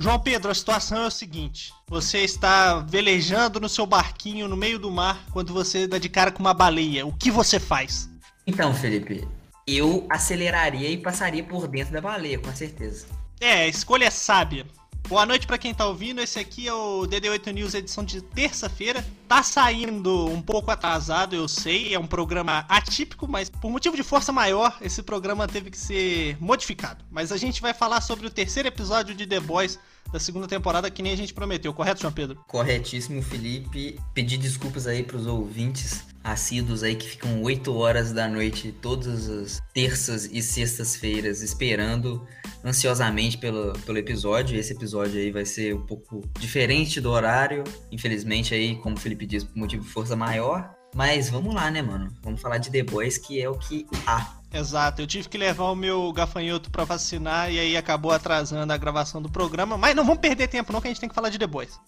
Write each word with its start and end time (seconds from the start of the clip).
João 0.00 0.20
Pedro, 0.20 0.50
a 0.50 0.54
situação 0.54 1.04
é 1.04 1.06
o 1.08 1.10
seguinte: 1.10 1.72
você 1.88 2.18
está 2.18 2.78
velejando 2.78 3.58
no 3.58 3.68
seu 3.68 3.84
barquinho 3.84 4.46
no 4.46 4.56
meio 4.56 4.78
do 4.78 4.90
mar 4.90 5.24
quando 5.32 5.52
você 5.52 5.88
dá 5.88 5.98
de 5.98 6.08
cara 6.08 6.30
com 6.30 6.40
uma 6.40 6.54
baleia. 6.54 7.04
O 7.04 7.12
que 7.12 7.30
você 7.30 7.58
faz? 7.58 8.08
Então, 8.46 8.72
Felipe, 8.72 9.26
eu 9.66 10.06
aceleraria 10.08 10.88
e 10.88 10.96
passaria 10.96 11.42
por 11.42 11.66
dentro 11.66 11.92
da 11.92 12.00
baleia, 12.00 12.38
com 12.38 12.54
certeza. 12.54 13.06
É, 13.40 13.64
a 13.64 13.66
escolha 13.66 14.06
é 14.06 14.10
sábia. 14.10 14.64
Boa 15.08 15.24
noite 15.24 15.46
para 15.46 15.56
quem 15.56 15.72
tá 15.72 15.86
ouvindo. 15.86 16.20
Esse 16.20 16.38
aqui 16.38 16.68
é 16.68 16.74
o 16.74 17.06
DD8 17.06 17.50
News 17.50 17.72
edição 17.72 18.04
de 18.04 18.20
terça-feira. 18.20 19.02
Tá 19.26 19.42
saindo 19.42 20.26
um 20.26 20.42
pouco 20.42 20.70
atrasado, 20.70 21.34
eu 21.34 21.48
sei. 21.48 21.94
É 21.94 21.98
um 21.98 22.06
programa 22.06 22.66
atípico, 22.68 23.26
mas 23.26 23.48
por 23.48 23.70
motivo 23.70 23.96
de 23.96 24.02
força 24.02 24.30
maior, 24.32 24.76
esse 24.82 25.02
programa 25.02 25.48
teve 25.48 25.70
que 25.70 25.78
ser 25.78 26.36
modificado. 26.38 27.06
Mas 27.10 27.32
a 27.32 27.38
gente 27.38 27.62
vai 27.62 27.72
falar 27.72 28.02
sobre 28.02 28.26
o 28.26 28.30
terceiro 28.30 28.68
episódio 28.68 29.14
de 29.14 29.26
The 29.26 29.40
Boys 29.40 29.78
da 30.12 30.18
segunda 30.18 30.46
temporada, 30.46 30.90
que 30.90 31.02
nem 31.02 31.12
a 31.12 31.16
gente 31.16 31.34
prometeu, 31.34 31.72
correto, 31.72 32.00
João 32.00 32.12
Pedro? 32.12 32.42
Corretíssimo, 32.46 33.22
Felipe. 33.22 33.98
Pedir 34.14 34.38
desculpas 34.38 34.86
aí 34.86 35.02
pros 35.02 35.26
ouvintes 35.26 36.06
assíduos 36.22 36.82
aí 36.82 36.94
que 36.94 37.08
ficam 37.08 37.42
8 37.42 37.74
horas 37.74 38.12
da 38.12 38.28
noite 38.28 38.72
todas 38.72 39.28
as 39.28 39.62
terças 39.72 40.26
e 40.26 40.42
sextas-feiras 40.42 41.42
esperando 41.42 42.26
ansiosamente 42.64 43.38
pelo, 43.38 43.72
pelo 43.80 43.98
episódio. 43.98 44.58
Esse 44.58 44.72
episódio 44.72 45.18
aí 45.18 45.30
vai 45.30 45.44
ser 45.44 45.74
um 45.74 45.86
pouco 45.86 46.22
diferente 46.38 47.00
do 47.00 47.10
horário. 47.10 47.64
Infelizmente 47.90 48.54
aí, 48.54 48.76
como 48.76 48.96
o 48.96 49.00
Felipe 49.00 49.26
disse, 49.26 49.46
por 49.46 49.56
motivo 49.56 49.84
de 49.84 49.90
força 49.90 50.16
maior. 50.16 50.74
Mas 50.94 51.28
vamos 51.28 51.54
lá, 51.54 51.70
né, 51.70 51.82
mano? 51.82 52.10
Vamos 52.22 52.40
falar 52.40 52.58
de 52.58 52.70
The 52.70 52.82
Boys, 52.82 53.18
que 53.18 53.40
é 53.40 53.48
o 53.48 53.54
que 53.54 53.86
há. 54.06 54.37
Exato, 54.52 55.02
eu 55.02 55.06
tive 55.06 55.28
que 55.28 55.36
levar 55.36 55.64
o 55.64 55.76
meu 55.76 56.10
gafanhoto 56.10 56.70
para 56.70 56.82
vacinar 56.84 57.52
e 57.52 57.58
aí 57.58 57.76
acabou 57.76 58.10
atrasando 58.10 58.72
a 58.72 58.76
gravação 58.78 59.20
do 59.20 59.30
programa. 59.30 59.76
Mas 59.76 59.94
não 59.94 60.04
vamos 60.04 60.20
perder 60.20 60.48
tempo 60.48 60.72
não, 60.72 60.80
que 60.80 60.88
a 60.88 60.90
gente 60.90 61.00
tem 61.00 61.08
que 61.08 61.14
falar 61.14 61.28
de 61.28 61.38
The 61.38 61.46
Boys. 61.46 61.78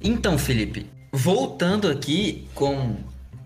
Então, 0.00 0.38
Felipe, 0.38 0.86
voltando 1.12 1.88
aqui 1.88 2.48
com 2.54 2.96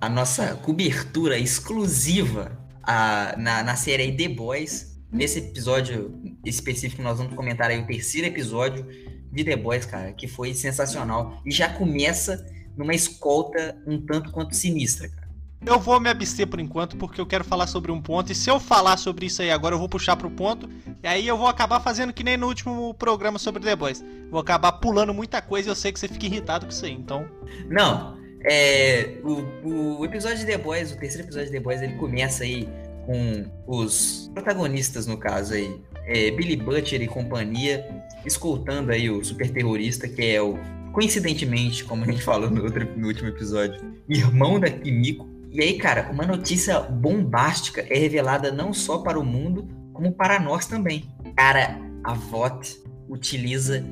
a 0.01 0.09
nossa 0.09 0.55
cobertura 0.57 1.37
exclusiva 1.37 2.57
a, 2.83 3.35
na, 3.37 3.63
na 3.65 3.77
série 3.77 4.13
The 4.13 4.29
Boys. 4.29 4.99
Nesse 5.13 5.41
episódio 5.41 6.21
específico, 6.45 7.03
nós 7.03 7.19
vamos 7.19 7.35
comentar 7.35 7.69
aí 7.69 7.81
o 7.81 7.87
terceiro 7.87 8.29
episódio 8.29 8.87
de 9.31 9.45
The 9.45 9.57
Boys, 9.57 9.87
cara, 9.87 10.13
que 10.13 10.27
foi 10.27 10.55
sensacional. 10.55 11.41
E 11.45 11.51
já 11.51 11.69
começa 11.69 12.47
numa 12.77 12.95
escolta 12.95 13.77
um 13.87 14.01
tanto 14.01 14.31
quanto 14.31 14.55
sinistra, 14.55 15.09
cara. 15.09 15.21
Eu 15.65 15.79
vou 15.79 16.01
me 16.01 16.09
abster 16.09 16.47
por 16.47 16.59
enquanto 16.59 16.97
porque 16.97 17.21
eu 17.21 17.27
quero 17.27 17.45
falar 17.45 17.67
sobre 17.67 17.93
um 17.93 18.01
ponto. 18.01 18.33
E 18.33 18.35
se 18.35 18.51
eu 18.51 18.59
falar 18.59 18.97
sobre 18.97 19.27
isso 19.27 19.43
aí 19.43 19.51
agora, 19.51 19.75
eu 19.75 19.79
vou 19.79 19.91
puxar 19.91 20.17
pro 20.17 20.31
ponto. 20.31 20.69
E 21.03 21.07
aí 21.07 21.29
eu 21.29 21.37
vou 21.37 21.49
acabar 21.49 21.81
fazendo 21.81 22.15
que 22.15 22.25
nem 22.25 22.37
no 22.37 22.47
último 22.47 22.95
programa 22.95 23.39
sobre 23.39 23.63
The 23.63 23.77
Boys. 23.77 24.03
Vou 24.31 24.41
acabar 24.41 24.73
pulando 24.73 25.13
muita 25.13 25.43
coisa 25.43 25.69
e 25.69 25.71
eu 25.71 25.75
sei 25.75 25.93
que 25.93 26.01
você 26.01 26.09
fica 26.09 26.25
irritado 26.25 26.65
com 26.65 26.73
isso 26.73 26.87
aí, 26.87 26.93
então. 26.93 27.29
Não, 27.69 28.17
é. 28.43 29.19
O, 29.23 29.99
o 29.99 30.05
episódio 30.07 30.39
de 30.39 30.47
The 30.47 30.57
Boys, 30.57 30.93
o 30.93 30.97
terceiro 30.97 31.27
episódio 31.27 31.49
de 31.49 31.53
The 31.53 31.61
Boys, 31.61 31.83
ele 31.83 31.95
começa 31.97 32.43
aí 32.43 32.67
com 33.05 33.45
os 33.67 34.31
protagonistas, 34.33 35.07
no 35.07 35.19
caso 35.19 35.53
aí. 35.53 35.79
É, 36.11 36.31
Billy 36.33 36.57
Butcher 36.57 37.01
e 37.01 37.07
companhia, 37.07 37.87
escoltando 38.27 38.93
aí 38.93 39.09
o 39.09 39.25
super 39.25 39.49
terrorista, 39.51 40.09
que 40.09 40.23
é 40.23 40.43
o 40.43 40.59
coincidentemente, 40.93 41.85
como 41.85 42.05
a 42.05 42.07
gente 42.07 42.23
falou 42.25 42.51
no, 42.51 42.65
outro, 42.65 42.87
no 42.99 43.07
último 43.07 43.29
episódio, 43.29 43.81
irmão 44.09 44.59
da 44.59 44.69
Kimiko, 44.69 45.31
e 45.53 45.61
aí, 45.61 45.79
cara, 45.79 46.09
uma 46.13 46.25
notícia 46.25 46.79
bombástica 46.79 47.85
é 47.91 47.99
revelada 47.99 48.53
não 48.53 48.73
só 48.73 48.99
para 48.99 49.19
o 49.19 49.25
mundo, 49.25 49.67
como 49.93 50.13
para 50.13 50.39
nós 50.39 50.67
também. 50.67 51.05
Cara, 51.37 51.77
a 52.05 52.15
VOT 52.15 52.81
utiliza 53.09 53.85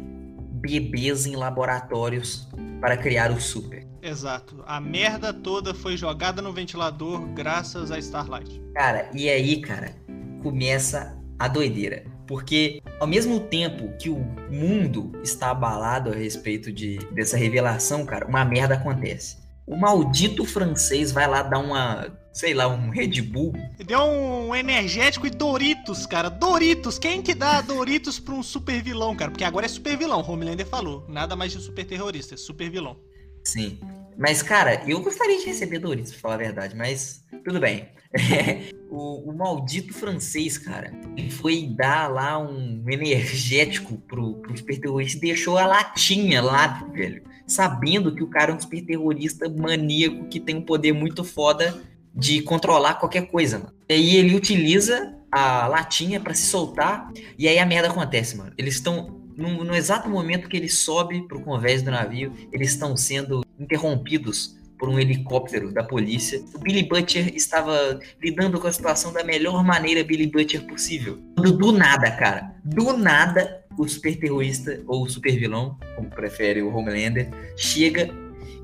bebês 0.53 1.27
em 1.27 1.35
laboratórios 1.35 2.49
para 2.81 2.97
criar 2.97 3.33
o 3.33 3.41
Super. 3.41 3.85
Exato. 4.01 4.63
A 4.67 4.81
merda 4.81 5.33
toda 5.33 5.75
foi 5.75 5.97
jogada 5.97 6.41
no 6.41 6.53
ventilador 6.53 7.27
graças 7.35 7.91
a 7.91 7.99
Starlight. 7.99 8.63
Cara, 8.73 9.11
e 9.13 9.29
aí, 9.29 9.61
cara, 9.61 9.97
começa 10.43 11.19
a 11.41 11.49
doideira. 11.49 12.05
Porque 12.29 12.81
ao 13.01 13.07
mesmo 13.09 13.41
tempo 13.41 13.93
que 13.99 14.09
o 14.09 14.19
mundo 14.51 15.11
está 15.25 15.51
abalado 15.51 16.11
a 16.11 16.15
respeito 16.15 16.71
de, 16.71 16.99
dessa 17.11 17.37
revelação, 17.37 18.07
cara, 18.07 18.27
uma 18.27 18.45
merda 18.45 18.75
acontece 18.75 19.49
o 19.69 19.77
maldito 19.77 20.47
francês 20.47 21.13
vai 21.13 21.29
lá 21.29 21.43
dar 21.43 21.59
uma, 21.59 22.11
sei 22.33 22.55
lá, 22.55 22.67
um 22.67 22.89
Red 22.89 23.21
Bull. 23.21 23.53
Deu 23.87 24.01
um 24.01 24.55
energético 24.55 25.27
e 25.27 25.31
Doritos, 25.31 26.07
cara. 26.07 26.31
Doritos. 26.31 26.99
Quem 26.99 27.21
que 27.21 27.35
dá 27.35 27.61
Doritos 27.61 28.19
pra 28.19 28.35
um 28.35 28.43
super 28.43 28.83
vilão, 28.83 29.15
cara? 29.15 29.31
Porque 29.31 29.45
agora 29.45 29.67
é 29.67 29.69
super 29.69 29.97
vilão, 29.99 30.25
Homelander 30.27 30.67
falou. 30.67 31.05
Nada 31.07 31.37
mais 31.37 31.53
de 31.53 31.61
super 31.61 31.85
terrorista, 31.85 32.35
é 32.35 32.39
super 32.39 32.71
vilão. 32.71 32.99
Sim. 33.45 33.79
Mas, 34.17 34.43
cara, 34.43 34.83
eu 34.89 35.03
gostaria 35.03 35.39
de 35.39 35.45
receber 35.45 35.79
Doritos, 35.81 36.13
pra 36.13 36.21
falar 36.21 36.35
a 36.35 36.39
verdade, 36.39 36.75
mas 36.75 37.23
tudo 37.45 37.61
bem. 37.61 37.91
o, 38.91 39.31
o, 39.31 39.37
maldito 39.37 39.93
francês, 39.93 40.57
cara, 40.57 40.93
ele 41.17 41.31
foi 41.31 41.67
dar 41.67 42.09
lá 42.09 42.39
um 42.39 42.83
energético 42.89 43.99
pro, 44.09 44.35
pro 44.37 44.57
super 44.57 44.81
terrorista 44.81 45.19
e 45.19 45.21
deixou 45.21 45.59
a 45.59 45.67
latinha 45.67 46.43
lá, 46.43 46.85
velho 46.93 47.23
sabendo 47.49 48.15
que 48.15 48.23
o 48.23 48.29
cara 48.29 48.53
é 48.53 48.55
um 48.55 48.61
super 48.61 48.85
terrorista 48.85 49.49
maníaco 49.49 50.27
que 50.27 50.39
tem 50.39 50.57
um 50.57 50.63
poder 50.63 50.93
muito 50.93 51.25
foda 51.25 51.83
de 52.15 52.43
controlar 52.43 52.95
qualquer 52.95 53.27
coisa, 53.27 53.59
mano. 53.59 53.73
E 53.89 53.95
aí 53.95 54.17
ele 54.17 54.37
utiliza 54.37 55.15
a 55.33 55.67
latinha 55.67 56.21
para 56.21 56.35
se 56.35 56.47
soltar 56.47 57.11
e 57.39 57.49
aí 57.49 57.59
a 57.59 57.67
merda 57.67 57.89
acontece, 57.89 58.37
mano. 58.37 58.53
Eles 58.59 58.75
estão 58.75 59.19
no, 59.37 59.65
no, 59.65 59.75
exato 59.75 60.09
momento 60.09 60.49
que 60.49 60.57
ele 60.57 60.69
sobe 60.69 61.27
pro 61.27 61.41
convés 61.41 61.81
do 61.81 61.91
navio, 61.91 62.33
eles 62.53 62.71
estão 62.71 62.97
sendo 62.97 63.45
interrompidos 63.59 64.58
por 64.79 64.89
um 64.89 64.99
helicóptero 64.99 65.73
da 65.73 65.83
polícia. 65.83 66.43
O 66.55 66.59
Billy 66.59 66.85
Butcher 66.85 67.35
estava 67.35 67.99
lidando 68.23 68.61
com 68.61 68.67
a 68.67 68.73
situação 68.73 69.13
da 69.13 69.25
melhor 69.25 69.65
maneira 69.65 70.05
Billy 70.05 70.27
Butcher 70.27 70.65
possível. 70.67 71.19
Do, 71.35 71.53
do 71.53 71.73
nada, 71.73 72.11
cara. 72.13 72.55
Do 72.65 72.97
nada, 72.97 73.65
o 73.77 73.89
super 73.89 74.17
terrorista 74.19 74.81
ou 74.87 75.05
o 75.05 75.09
super 75.09 75.37
vilão, 75.39 75.77
como 75.97 76.09
prefere 76.09 76.63
o 76.63 76.75
Homelander, 76.75 77.29
chega 77.57 78.09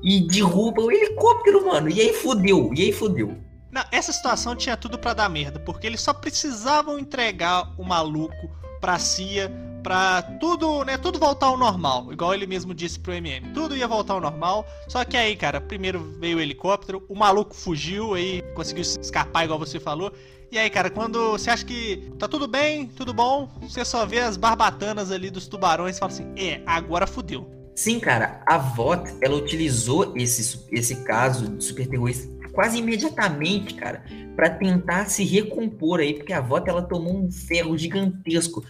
e 0.01 0.21
derruba 0.27 0.81
o 0.81 0.91
helicóptero, 0.91 1.65
mano. 1.65 1.89
E 1.89 1.99
aí 1.99 2.13
fudeu, 2.13 2.71
e 2.73 2.83
aí 2.83 2.91
fudeu. 2.91 3.35
Não, 3.71 3.83
essa 3.91 4.13
situação 4.13 4.55
tinha 4.55 4.77
tudo 4.77 4.97
para 4.97 5.13
dar 5.13 5.29
merda, 5.29 5.59
porque 5.59 5.85
eles 5.85 5.99
só 5.99 6.13
precisavam 6.13 6.97
entregar 6.97 7.73
o 7.77 7.83
maluco 7.83 8.49
pra 8.85 8.99
CIA 8.99 9.51
pra 9.81 10.21
tudo, 10.39 10.83
né, 10.83 10.95
tudo 10.95 11.17
voltar 11.17 11.47
ao 11.47 11.57
normal, 11.57 12.13
igual 12.13 12.35
ele 12.35 12.45
mesmo 12.45 12.71
disse 12.71 12.99
pro 12.99 13.13
MM. 13.13 13.51
Tudo 13.51 13.75
ia 13.75 13.87
voltar 13.87 14.13
ao 14.13 14.21
normal, 14.21 14.63
só 14.87 15.03
que 15.03 15.17
aí, 15.17 15.35
cara, 15.35 15.59
primeiro 15.59 15.99
veio 16.19 16.37
o 16.37 16.39
helicóptero, 16.39 17.03
o 17.09 17.15
maluco 17.15 17.55
fugiu, 17.55 18.13
aí 18.13 18.43
conseguiu 18.53 18.83
escapar, 18.83 19.43
igual 19.43 19.57
você 19.57 19.79
falou, 19.79 20.13
e 20.51 20.59
aí, 20.59 20.69
cara, 20.69 20.91
quando 20.91 21.31
você 21.31 21.49
acha 21.49 21.65
que 21.65 22.11
tá 22.19 22.27
tudo 22.27 22.47
bem, 22.47 22.85
tudo 22.85 23.11
bom, 23.11 23.49
você 23.59 23.83
só 23.83 24.05
vê 24.05 24.19
as 24.19 24.37
barbatanas 24.37 25.11
ali 25.11 25.31
dos 25.31 25.47
tubarões 25.47 25.95
e 25.95 25.99
fala 25.99 26.11
assim: 26.11 26.31
é, 26.37 26.61
agora 26.65 27.07
fudeu. 27.07 27.49
Sim, 27.75 27.99
cara, 27.99 28.41
a 28.45 28.57
VOT, 28.57 29.17
ela 29.21 29.35
utilizou 29.35 30.13
esse, 30.15 30.63
esse 30.71 31.03
caso 31.03 31.49
de 31.49 31.63
super 31.63 31.87
terrorista 31.87 32.34
quase 32.55 32.79
imediatamente, 32.79 33.75
cara, 33.75 34.03
para 34.35 34.49
tentar 34.49 35.05
se 35.05 35.23
recompor 35.23 35.99
aí, 35.99 36.13
porque 36.13 36.33
a 36.33 36.41
VOT 36.41 36.69
ela 36.69 36.81
tomou 36.81 37.15
um 37.15 37.29
ferro 37.29 37.77
gigantesco. 37.77 38.63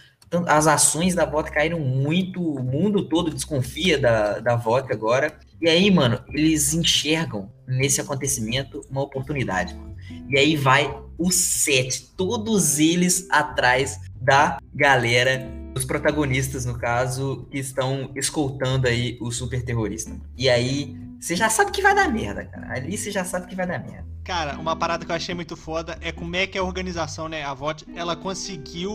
As 0.46 0.66
ações 0.66 1.14
da 1.14 1.24
VOT 1.24 1.50
caíram 1.52 1.78
muito, 1.78 2.42
o 2.42 2.62
mundo 2.62 3.08
todo 3.08 3.30
desconfia 3.30 3.96
da, 3.96 4.40
da 4.40 4.56
VOT 4.56 4.92
agora. 4.92 5.38
E 5.62 5.68
aí, 5.68 5.90
mano, 5.90 6.20
eles 6.34 6.74
enxergam 6.74 7.50
nesse 7.66 8.00
acontecimento 8.00 8.82
uma 8.90 9.02
oportunidade, 9.02 9.74
mano. 9.74 9.96
E 10.28 10.36
aí 10.38 10.56
vai 10.56 10.92
os 11.18 11.34
sete, 11.34 12.12
todos 12.16 12.78
eles 12.78 13.26
atrás 13.30 14.00
da 14.20 14.58
galera, 14.74 15.48
os 15.74 15.84
protagonistas, 15.84 16.64
no 16.64 16.78
caso, 16.78 17.46
que 17.50 17.58
estão 17.58 18.10
escoltando 18.16 18.88
aí 18.88 19.16
o 19.20 19.30
super 19.30 19.64
terrorista. 19.64 20.18
E 20.36 20.48
aí, 20.48 20.96
você 21.20 21.36
já 21.36 21.48
sabe 21.48 21.70
que 21.70 21.82
vai 21.82 21.94
dar 21.94 22.08
merda, 22.08 22.44
cara. 22.44 22.74
Ali 22.74 22.96
você 22.96 23.10
já 23.10 23.24
sabe 23.24 23.46
que 23.46 23.54
vai 23.54 23.66
dar 23.66 23.78
merda. 23.78 24.06
Cara, 24.24 24.58
uma 24.58 24.74
parada 24.74 25.04
que 25.04 25.10
eu 25.12 25.14
achei 25.14 25.34
muito 25.36 25.56
foda 25.56 25.96
é 26.00 26.10
como 26.10 26.34
é 26.34 26.48
que 26.48 26.58
a 26.58 26.62
organização, 26.62 27.28
né, 27.28 27.44
a 27.44 27.54
VOT, 27.54 27.86
ela 27.94 28.16
conseguiu 28.16 28.92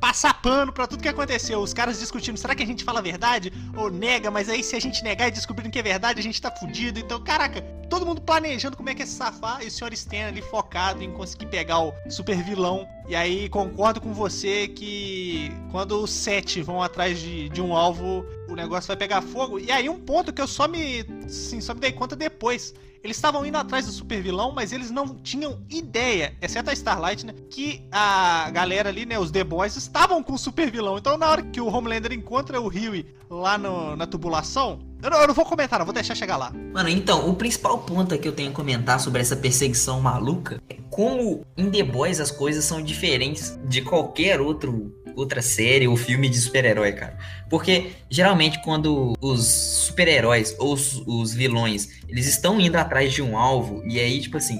passar 0.00 0.31
pano 0.42 0.72
pra 0.72 0.86
tudo 0.86 1.02
que 1.02 1.08
aconteceu. 1.08 1.60
Os 1.60 1.72
caras 1.72 2.00
discutindo, 2.00 2.36
será 2.36 2.54
que 2.54 2.62
a 2.62 2.66
gente 2.66 2.84
fala 2.84 2.98
a 2.98 3.02
verdade? 3.02 3.52
Ou 3.76 3.90
nega, 3.90 4.30
mas 4.30 4.48
aí 4.48 4.62
se 4.62 4.74
a 4.74 4.80
gente 4.80 5.02
negar 5.02 5.28
e 5.28 5.30
descobrir 5.30 5.70
que 5.70 5.78
é 5.78 5.82
verdade, 5.82 6.18
a 6.18 6.22
gente 6.22 6.42
tá 6.42 6.50
fudido. 6.50 6.98
Então, 6.98 7.22
caraca, 7.22 7.62
todo 7.88 8.04
mundo 8.04 8.20
planejando 8.20 8.76
como 8.76 8.90
é 8.90 8.94
que 8.94 9.02
é 9.02 9.06
se 9.06 9.12
safar 9.12 9.62
e 9.62 9.68
o 9.68 9.70
senhor 9.70 9.92
Stan 9.92 10.26
ali 10.26 10.42
focado 10.42 11.02
em 11.02 11.12
conseguir 11.12 11.46
pegar 11.46 11.78
o 11.80 11.94
super 12.10 12.36
vilão. 12.42 12.86
E 13.08 13.14
aí, 13.14 13.48
concordo 13.48 14.00
com 14.00 14.12
você 14.12 14.68
que 14.68 15.52
quando 15.70 16.02
os 16.02 16.10
sete 16.10 16.60
vão 16.60 16.82
atrás 16.82 17.18
de, 17.20 17.48
de 17.48 17.62
um 17.62 17.76
alvo, 17.76 18.26
o 18.48 18.54
negócio 18.54 18.88
vai 18.88 18.96
pegar 18.96 19.22
fogo. 19.22 19.58
E 19.58 19.70
aí, 19.70 19.88
um 19.88 20.00
ponto 20.00 20.32
que 20.32 20.42
eu 20.42 20.48
só 20.48 20.66
me, 20.66 21.06
assim, 21.24 21.60
só 21.60 21.72
me 21.72 21.80
dei 21.80 21.92
conta 21.92 22.16
depois 22.16 22.74
Eles 23.02 23.16
estavam 23.16 23.44
indo 23.44 23.56
atrás 23.56 23.86
do 23.86 23.92
super 23.92 24.22
vilão, 24.22 24.52
mas 24.52 24.72
eles 24.72 24.90
não 24.90 25.08
tinham 25.16 25.58
ideia, 25.68 26.36
exceto 26.40 26.70
a 26.70 26.72
Starlight, 26.72 27.26
né? 27.26 27.34
Que 27.50 27.82
a 27.90 28.48
galera 28.50 28.88
ali, 28.88 29.04
né? 29.04 29.18
Os 29.18 29.30
The 29.30 29.42
Boys 29.42 29.76
estavam 29.76 30.22
com 30.22 30.34
o 30.34 30.38
super 30.38 30.70
vilão. 30.70 30.98
Então, 30.98 31.18
na 31.18 31.28
hora 31.28 31.42
que 31.42 31.60
o 31.60 31.66
Homelander 31.66 32.12
encontra 32.12 32.60
o 32.60 32.68
Huey 32.68 33.04
lá 33.28 33.58
no, 33.58 33.96
na 33.96 34.06
tubulação, 34.06 34.78
eu 35.02 35.10
não, 35.10 35.20
eu 35.20 35.26
não, 35.26 35.34
vou 35.34 35.44
comentar, 35.44 35.80
não, 35.80 35.86
vou 35.86 35.92
deixar 35.92 36.14
chegar 36.14 36.36
lá. 36.36 36.52
Mano, 36.72 36.88
então, 36.88 37.28
o 37.28 37.34
principal 37.34 37.78
ponto 37.78 38.16
que 38.16 38.28
eu 38.28 38.32
tenho 38.32 38.50
a 38.50 38.54
comentar 38.54 39.00
sobre 39.00 39.20
essa 39.20 39.34
perseguição 39.34 40.00
maluca 40.00 40.62
é 40.70 40.76
como 40.88 41.44
em 41.56 41.68
The 41.68 41.82
Boys 41.82 42.20
as 42.20 42.30
coisas 42.30 42.64
são 42.64 42.80
diferentes 42.80 43.58
de 43.64 43.82
qualquer 43.82 44.40
outro 44.40 44.94
outra 45.16 45.42
série 45.42 45.88
ou 45.88 45.96
filme 45.96 46.28
de 46.28 46.38
super-herói, 46.38 46.92
cara. 46.92 47.16
Porque 47.48 47.92
geralmente 48.08 48.62
quando 48.62 49.14
os 49.20 49.44
super-heróis 49.46 50.54
ou 50.58 50.72
os, 50.72 51.02
os, 51.06 51.34
vilões, 51.34 51.88
eles 52.08 52.26
estão 52.26 52.60
indo 52.60 52.76
atrás 52.76 53.12
de 53.12 53.22
um 53.22 53.36
alvo 53.36 53.82
e 53.84 53.98
aí, 53.98 54.20
tipo 54.20 54.36
assim, 54.36 54.58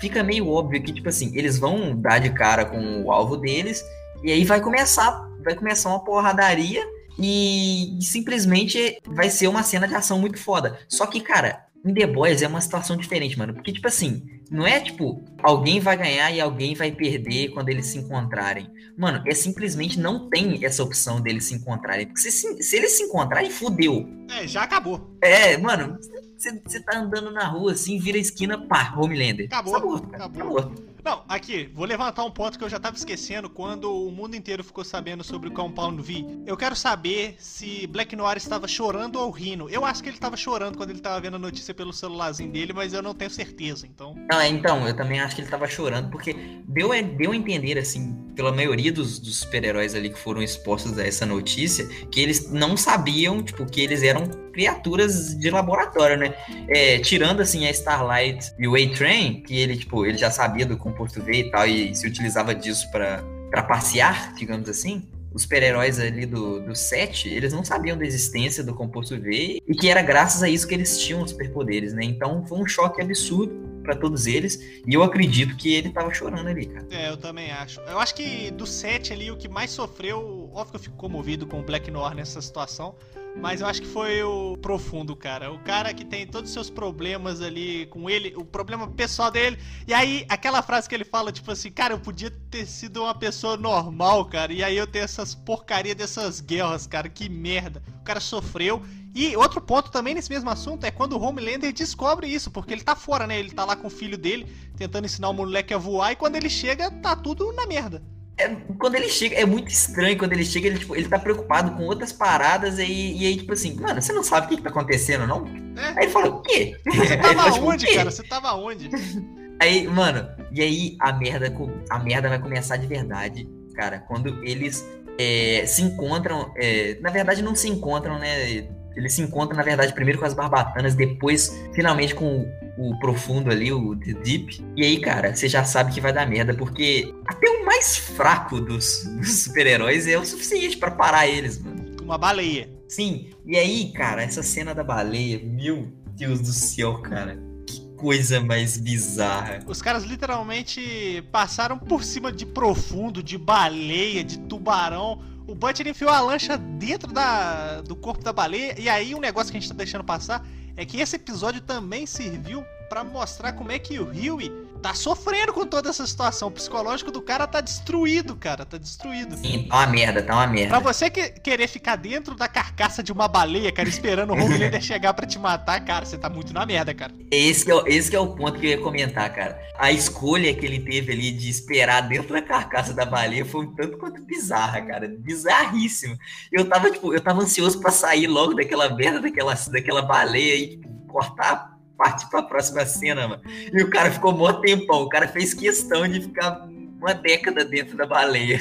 fica 0.00 0.22
meio 0.22 0.48
óbvio 0.48 0.82
que, 0.82 0.92
tipo 0.92 1.08
assim, 1.08 1.32
eles 1.36 1.58
vão 1.58 1.94
dar 1.94 2.18
de 2.18 2.30
cara 2.30 2.64
com 2.64 3.02
o 3.02 3.12
alvo 3.12 3.36
deles 3.36 3.84
e 4.22 4.30
aí 4.30 4.44
vai 4.44 4.60
começar, 4.60 5.28
vai 5.42 5.54
começar 5.54 5.90
uma 5.90 6.04
porradaria 6.04 6.82
e, 7.18 7.98
simplesmente 8.00 8.98
vai 9.06 9.28
ser 9.28 9.46
uma 9.48 9.62
cena 9.62 9.86
de 9.86 9.94
ação 9.94 10.18
muito 10.18 10.38
foda. 10.38 10.78
Só 10.88 11.06
que, 11.06 11.20
cara, 11.20 11.66
em 11.84 11.94
The 11.94 12.06
Boys 12.06 12.42
é 12.42 12.48
uma 12.48 12.60
situação 12.60 12.96
diferente, 12.96 13.38
mano. 13.38 13.54
Porque, 13.54 13.72
tipo 13.72 13.86
assim, 13.86 14.22
não 14.50 14.66
é 14.66 14.80
tipo, 14.80 15.24
alguém 15.42 15.80
vai 15.80 15.96
ganhar 15.96 16.30
e 16.30 16.40
alguém 16.40 16.74
vai 16.74 16.92
perder 16.92 17.50
quando 17.50 17.68
eles 17.68 17.86
se 17.86 17.98
encontrarem. 17.98 18.68
Mano, 18.96 19.22
é 19.26 19.34
simplesmente 19.34 19.98
não 19.98 20.28
tem 20.28 20.64
essa 20.64 20.82
opção 20.82 21.20
deles 21.20 21.44
se 21.44 21.54
encontrarem. 21.54 22.06
Porque 22.06 22.20
se, 22.20 22.62
se 22.62 22.76
eles 22.76 22.92
se 22.92 23.04
encontrarem, 23.04 23.50
fudeu. 23.50 24.06
É, 24.30 24.46
já 24.46 24.64
acabou. 24.64 25.16
É, 25.22 25.56
mano, 25.56 25.98
você 26.36 26.80
tá 26.80 26.98
andando 26.98 27.30
na 27.30 27.46
rua 27.46 27.72
assim, 27.72 27.98
vira 27.98 28.18
a 28.18 28.20
esquina, 28.20 28.58
pá, 28.66 28.94
Homelander. 28.96 29.46
Acabou, 29.46 29.76
acabou. 29.76 29.96
acabou. 30.12 30.58
acabou. 30.58 30.89
Não, 31.04 31.24
aqui, 31.28 31.70
vou 31.74 31.86
levantar 31.86 32.24
um 32.24 32.30
ponto 32.30 32.58
que 32.58 32.64
eu 32.64 32.68
já 32.68 32.78
tava 32.78 32.96
esquecendo 32.96 33.48
quando 33.48 34.06
o 34.06 34.10
mundo 34.10 34.36
inteiro 34.36 34.62
ficou 34.62 34.84
sabendo 34.84 35.24
sobre 35.24 35.48
o 35.48 35.52
Compound 35.52 36.00
V. 36.02 36.24
Eu 36.46 36.56
quero 36.56 36.76
saber 36.76 37.36
se 37.38 37.86
Black 37.86 38.14
Noir 38.14 38.36
estava 38.36 38.68
chorando 38.68 39.16
ou 39.16 39.30
rindo. 39.30 39.68
Eu 39.70 39.84
acho 39.84 40.02
que 40.02 40.08
ele 40.08 40.16
estava 40.16 40.36
chorando 40.36 40.76
quando 40.76 40.90
ele 40.90 40.98
estava 40.98 41.20
vendo 41.20 41.36
a 41.36 41.38
notícia 41.38 41.72
pelo 41.72 41.92
celularzinho 41.92 42.50
dele, 42.50 42.72
mas 42.72 42.92
eu 42.92 43.02
não 43.02 43.14
tenho 43.14 43.30
certeza, 43.30 43.86
então. 43.86 44.14
É, 44.32 44.48
então, 44.48 44.86
eu 44.86 44.94
também 44.94 45.20
acho 45.20 45.34
que 45.34 45.40
ele 45.40 45.46
estava 45.46 45.66
chorando, 45.66 46.10
porque 46.10 46.34
deu, 46.66 46.90
deu 47.16 47.32
a 47.32 47.36
entender, 47.36 47.78
assim, 47.78 48.16
pela 48.34 48.52
maioria 48.52 48.92
dos, 48.92 49.18
dos 49.18 49.38
super-heróis 49.38 49.94
ali 49.94 50.10
que 50.10 50.18
foram 50.18 50.42
expostos 50.42 50.98
a 50.98 51.06
essa 51.06 51.26
notícia, 51.26 51.86
que 52.10 52.20
eles 52.20 52.50
não 52.50 52.76
sabiam, 52.76 53.42
tipo, 53.42 53.66
que 53.66 53.80
eles 53.80 54.02
eram 54.02 54.26
criaturas 54.52 55.38
de 55.38 55.50
laboratório, 55.50 56.16
né? 56.16 56.34
É, 56.68 56.98
tirando, 56.98 57.40
assim, 57.40 57.66
a 57.66 57.70
Starlight 57.70 58.52
e 58.58 58.66
o 58.66 58.74
A-Train, 58.74 59.42
que 59.42 59.58
ele, 59.58 59.76
tipo, 59.76 60.04
ele 60.04 60.18
já 60.18 60.30
sabia 60.30 60.66
do 60.66 60.76
composto 60.76 61.22
V 61.22 61.32
e 61.32 61.50
tal, 61.50 61.66
e 61.66 61.94
se 61.94 62.06
utilizava 62.06 62.54
disso 62.54 62.90
para 62.90 63.62
passear, 63.62 64.34
digamos 64.34 64.68
assim, 64.68 65.02
os 65.32 65.42
super-heróis 65.42 66.00
ali 66.00 66.26
do, 66.26 66.60
do 66.60 66.74
set, 66.74 67.28
eles 67.28 67.52
não 67.52 67.64
sabiam 67.64 67.96
da 67.96 68.04
existência 68.04 68.64
do 68.64 68.74
composto 68.74 69.18
V 69.20 69.62
e 69.66 69.74
que 69.74 69.88
era 69.88 70.02
graças 70.02 70.42
a 70.42 70.48
isso 70.48 70.66
que 70.66 70.74
eles 70.74 70.98
tinham 70.98 71.22
os 71.22 71.30
superpoderes, 71.30 71.92
né? 71.92 72.02
Então 72.02 72.44
foi 72.46 72.58
um 72.58 72.66
choque 72.66 73.00
absurdo 73.00 73.69
para 73.82 73.96
todos 73.96 74.26
eles 74.26 74.82
e 74.86 74.94
eu 74.94 75.02
acredito 75.02 75.56
que 75.56 75.74
ele 75.74 75.90
tava 75.90 76.12
chorando 76.12 76.48
ali, 76.48 76.66
cara. 76.66 76.86
É, 76.90 77.10
eu 77.10 77.16
também 77.16 77.50
acho. 77.50 77.80
Eu 77.80 77.98
acho 77.98 78.14
que 78.14 78.50
do 78.50 78.66
set 78.66 79.12
ali 79.12 79.30
o 79.30 79.36
que 79.36 79.48
mais 79.48 79.70
sofreu, 79.70 80.39
óbvio 80.52 80.70
que 80.70 80.76
eu 80.76 80.80
fico 80.80 80.96
comovido 80.96 81.46
com 81.46 81.60
o 81.60 81.62
Black 81.62 81.90
Noir 81.90 82.14
nessa 82.14 82.40
situação, 82.40 82.94
mas 83.36 83.60
eu 83.60 83.66
acho 83.66 83.82
que 83.82 83.88
foi 83.88 84.22
o 84.22 84.56
profundo, 84.56 85.14
cara. 85.14 85.52
O 85.52 85.58
cara 85.60 85.94
que 85.94 86.04
tem 86.04 86.26
todos 86.26 86.50
os 86.50 86.54
seus 86.54 86.68
problemas 86.68 87.40
ali 87.40 87.86
com 87.86 88.10
ele, 88.10 88.34
o 88.36 88.44
problema 88.44 88.88
pessoal 88.88 89.30
dele. 89.30 89.58
E 89.86 89.94
aí, 89.94 90.26
aquela 90.28 90.62
frase 90.62 90.88
que 90.88 90.94
ele 90.94 91.04
fala, 91.04 91.30
tipo 91.30 91.50
assim, 91.50 91.70
cara, 91.70 91.94
eu 91.94 92.00
podia 92.00 92.30
ter 92.50 92.66
sido 92.66 93.02
uma 93.02 93.14
pessoa 93.14 93.56
normal, 93.56 94.24
cara. 94.24 94.52
E 94.52 94.64
aí 94.64 94.76
eu 94.76 94.86
tenho 94.86 95.04
essas 95.04 95.34
porcaria 95.34 95.94
dessas 95.94 96.40
guerras, 96.40 96.86
cara. 96.86 97.08
Que 97.08 97.28
merda. 97.28 97.82
O 98.00 98.04
cara 98.04 98.20
sofreu. 98.20 98.82
E 99.14 99.36
outro 99.36 99.60
ponto 99.60 99.90
também 99.90 100.14
nesse 100.14 100.30
mesmo 100.30 100.50
assunto 100.50 100.84
é 100.84 100.90
quando 100.90 101.14
o 101.14 101.20
Homelander 101.20 101.72
descobre 101.72 102.28
isso, 102.28 102.50
porque 102.50 102.72
ele 102.72 102.82
tá 102.82 102.94
fora, 102.94 103.26
né? 103.26 103.38
Ele 103.38 103.50
tá 103.50 103.64
lá 103.64 103.74
com 103.74 103.88
o 103.88 103.90
filho 103.90 104.16
dele, 104.16 104.46
tentando 104.76 105.04
ensinar 105.04 105.28
o 105.28 105.34
moleque 105.34 105.74
a 105.74 105.78
voar, 105.78 106.12
e 106.12 106.16
quando 106.16 106.36
ele 106.36 106.48
chega, 106.48 106.90
tá 106.90 107.16
tudo 107.16 107.52
na 107.52 107.66
merda. 107.66 108.02
É, 108.40 108.56
quando 108.78 108.94
ele 108.94 109.08
chega, 109.08 109.36
é 109.36 109.44
muito 109.44 109.68
estranho 109.68 110.16
quando 110.16 110.32
ele 110.32 110.44
chega, 110.44 110.68
ele, 110.68 110.78
tipo, 110.78 110.96
ele 110.96 111.08
tá 111.08 111.18
preocupado 111.18 111.72
com 111.76 111.84
outras 111.84 112.12
paradas 112.12 112.78
e, 112.78 112.82
e 112.82 113.26
aí, 113.26 113.36
tipo 113.36 113.52
assim, 113.52 113.74
mano, 113.78 114.00
você 114.00 114.12
não 114.12 114.22
sabe 114.22 114.46
o 114.46 114.48
que, 114.48 114.56
que 114.56 114.62
tá 114.62 114.70
acontecendo, 114.70 115.26
não? 115.26 115.46
É. 115.76 115.88
Aí 115.98 116.04
ele 116.04 116.10
fala, 116.10 116.28
o 116.28 116.42
quê? 116.42 116.76
Você 116.88 117.16
tava 117.16 117.34
fala, 117.34 117.52
tipo, 117.52 117.66
onde, 117.66 117.94
cara? 117.94 118.10
Você 118.10 118.22
tava 118.22 118.54
onde? 118.54 118.90
Aí, 119.62 119.86
mano, 119.86 120.26
e 120.50 120.62
aí 120.62 120.96
a 120.98 121.12
merda, 121.12 121.54
a 121.90 121.98
merda 121.98 122.30
vai 122.30 122.38
começar 122.38 122.78
de 122.78 122.86
verdade, 122.86 123.46
cara, 123.74 123.98
quando 123.98 124.42
eles 124.42 124.82
é, 125.18 125.66
se 125.66 125.82
encontram, 125.82 126.50
é, 126.56 126.98
na 127.02 127.10
verdade 127.10 127.42
não 127.42 127.54
se 127.54 127.68
encontram, 127.68 128.18
né? 128.18 128.66
Eles 128.96 129.12
se 129.12 129.20
encontram, 129.20 129.58
na 129.58 129.62
verdade, 129.62 129.92
primeiro 129.92 130.18
com 130.18 130.24
as 130.24 130.32
barbatanas, 130.32 130.94
depois, 130.94 131.54
finalmente, 131.74 132.14
com 132.14 132.50
o, 132.80 132.98
profundo 132.98 133.50
ali, 133.50 133.70
o 133.70 133.94
The 133.94 134.14
Deep. 134.14 134.64
E 134.74 134.84
aí, 134.84 135.00
cara, 135.00 135.34
você 135.34 135.48
já 135.48 135.64
sabe 135.64 135.92
que 135.92 136.00
vai 136.00 136.12
dar 136.12 136.26
merda, 136.26 136.54
porque 136.54 137.14
até 137.26 137.48
o 137.50 137.66
mais 137.66 137.96
fraco 137.96 138.60
dos, 138.60 139.04
dos 139.04 139.42
super-heróis 139.42 140.06
é 140.06 140.16
o 140.16 140.24
suficiente 140.24 140.78
para 140.78 140.90
parar 140.90 141.28
eles, 141.28 141.58
mano. 141.58 141.96
Uma 142.02 142.16
baleia. 142.16 142.70
Sim, 142.88 143.30
e 143.46 143.56
aí, 143.56 143.92
cara, 143.92 144.22
essa 144.22 144.42
cena 144.42 144.74
da 144.74 144.82
baleia, 144.82 145.40
meu 145.44 145.92
Deus 146.16 146.40
do 146.40 146.52
céu, 146.52 146.98
cara. 147.02 147.38
Que 147.66 147.86
coisa 147.96 148.40
mais 148.40 148.78
bizarra. 148.78 149.60
Os 149.66 149.82
caras 149.82 150.04
literalmente 150.04 151.22
passaram 151.30 151.78
por 151.78 152.02
cima 152.02 152.32
de 152.32 152.46
profundo, 152.46 153.22
de 153.22 153.36
baleia, 153.36 154.24
de 154.24 154.38
tubarão 154.40 155.30
o 155.50 155.54
Butcher 155.54 155.88
enfiou 155.88 156.10
a 156.10 156.20
lancha 156.20 156.56
dentro 156.56 157.12
da, 157.12 157.80
do 157.80 157.96
corpo 157.96 158.22
da 158.22 158.32
baleia. 158.32 158.76
E 158.78 158.88
aí, 158.88 159.16
um 159.16 159.20
negócio 159.20 159.50
que 159.50 159.58
a 159.58 159.60
gente 159.60 159.68
tá 159.68 159.76
deixando 159.76 160.04
passar 160.04 160.46
é 160.80 160.86
que 160.86 160.98
esse 160.98 161.16
episódio 161.16 161.60
também 161.60 162.06
serviu 162.06 162.64
para 162.88 163.04
mostrar 163.04 163.52
como 163.52 163.70
é 163.70 163.78
que 163.78 163.98
o 163.98 164.06
Huey 164.08 164.50
tá 164.80 164.94
sofrendo 164.94 165.52
com 165.52 165.66
toda 165.66 165.90
essa 165.90 166.06
situação. 166.06 166.48
O 166.48 166.50
psicológico 166.50 167.10
do 167.10 167.20
cara 167.20 167.46
tá 167.46 167.60
destruído, 167.60 168.34
cara. 168.34 168.64
Tá 168.64 168.78
destruído. 168.78 169.36
Sim, 169.36 169.66
tá 169.68 169.76
uma 169.76 169.86
merda, 169.86 170.22
tá 170.22 170.34
uma 170.34 170.46
merda. 170.46 170.68
Pra 170.70 170.92
você 170.92 171.10
que, 171.10 171.30
querer 171.30 171.68
ficar 171.68 171.96
dentro 171.96 172.34
da 172.34 172.48
carcaça 172.48 173.02
de 173.02 173.12
uma 173.12 173.28
baleia, 173.28 173.70
cara, 173.70 173.88
esperando 173.88 174.30
o 174.30 174.32
Homelander 174.34 174.80
chegar 174.82 175.14
para 175.14 175.26
te 175.26 175.38
matar, 175.38 175.84
cara, 175.84 176.04
você 176.04 176.16
tá 176.16 176.28
muito 176.28 176.52
na 176.52 176.64
merda, 176.64 176.94
cara. 176.94 177.12
Esse, 177.30 177.70
é, 177.70 177.82
esse 177.86 178.14
é 178.16 178.20
o 178.20 178.34
ponto 178.34 178.58
que 178.58 178.66
eu 178.66 178.70
ia 178.70 178.78
comentar, 178.78 179.32
cara. 179.32 179.60
A 179.78 179.92
escolha 179.92 180.54
que 180.54 180.64
ele 180.64 180.80
teve 180.80 181.12
ali 181.12 181.30
de 181.30 181.48
esperar 181.48 182.02
dentro 182.02 182.32
da 182.32 182.42
carcaça 182.42 182.94
da 182.94 183.04
baleia 183.04 183.44
foi 183.44 183.66
um 183.66 183.74
tanto 183.74 183.98
quanto 183.98 184.22
bizarra, 184.22 184.80
cara. 184.82 185.08
Bizarríssimo. 185.08 186.16
Eu 186.50 186.64
tava, 186.68 186.90
tipo, 186.90 187.12
eu 187.12 187.20
tava 187.20 187.42
ansioso 187.42 187.80
para 187.80 187.90
sair 187.90 188.26
logo 188.26 188.54
daquela 188.54 188.88
merda, 188.88 189.20
daquela, 189.20 189.54
daquela 189.54 190.02
baleia 190.02 190.54
e 190.56 190.68
tipo, 190.70 190.88
cortar 191.06 191.79
parte 192.00 192.26
pra 192.30 192.42
próxima 192.42 192.86
cena, 192.86 193.28
mano. 193.28 193.42
E 193.46 193.82
o 193.82 193.90
cara 193.90 194.10
ficou 194.10 194.32
mó 194.32 194.50
tempão. 194.54 195.02
O 195.02 195.08
cara 195.10 195.28
fez 195.28 195.52
questão 195.52 196.08
de 196.08 196.22
ficar 196.22 196.66
uma 196.98 197.12
década 197.12 197.62
dentro 197.62 197.94
da 197.94 198.06
baleia. 198.06 198.58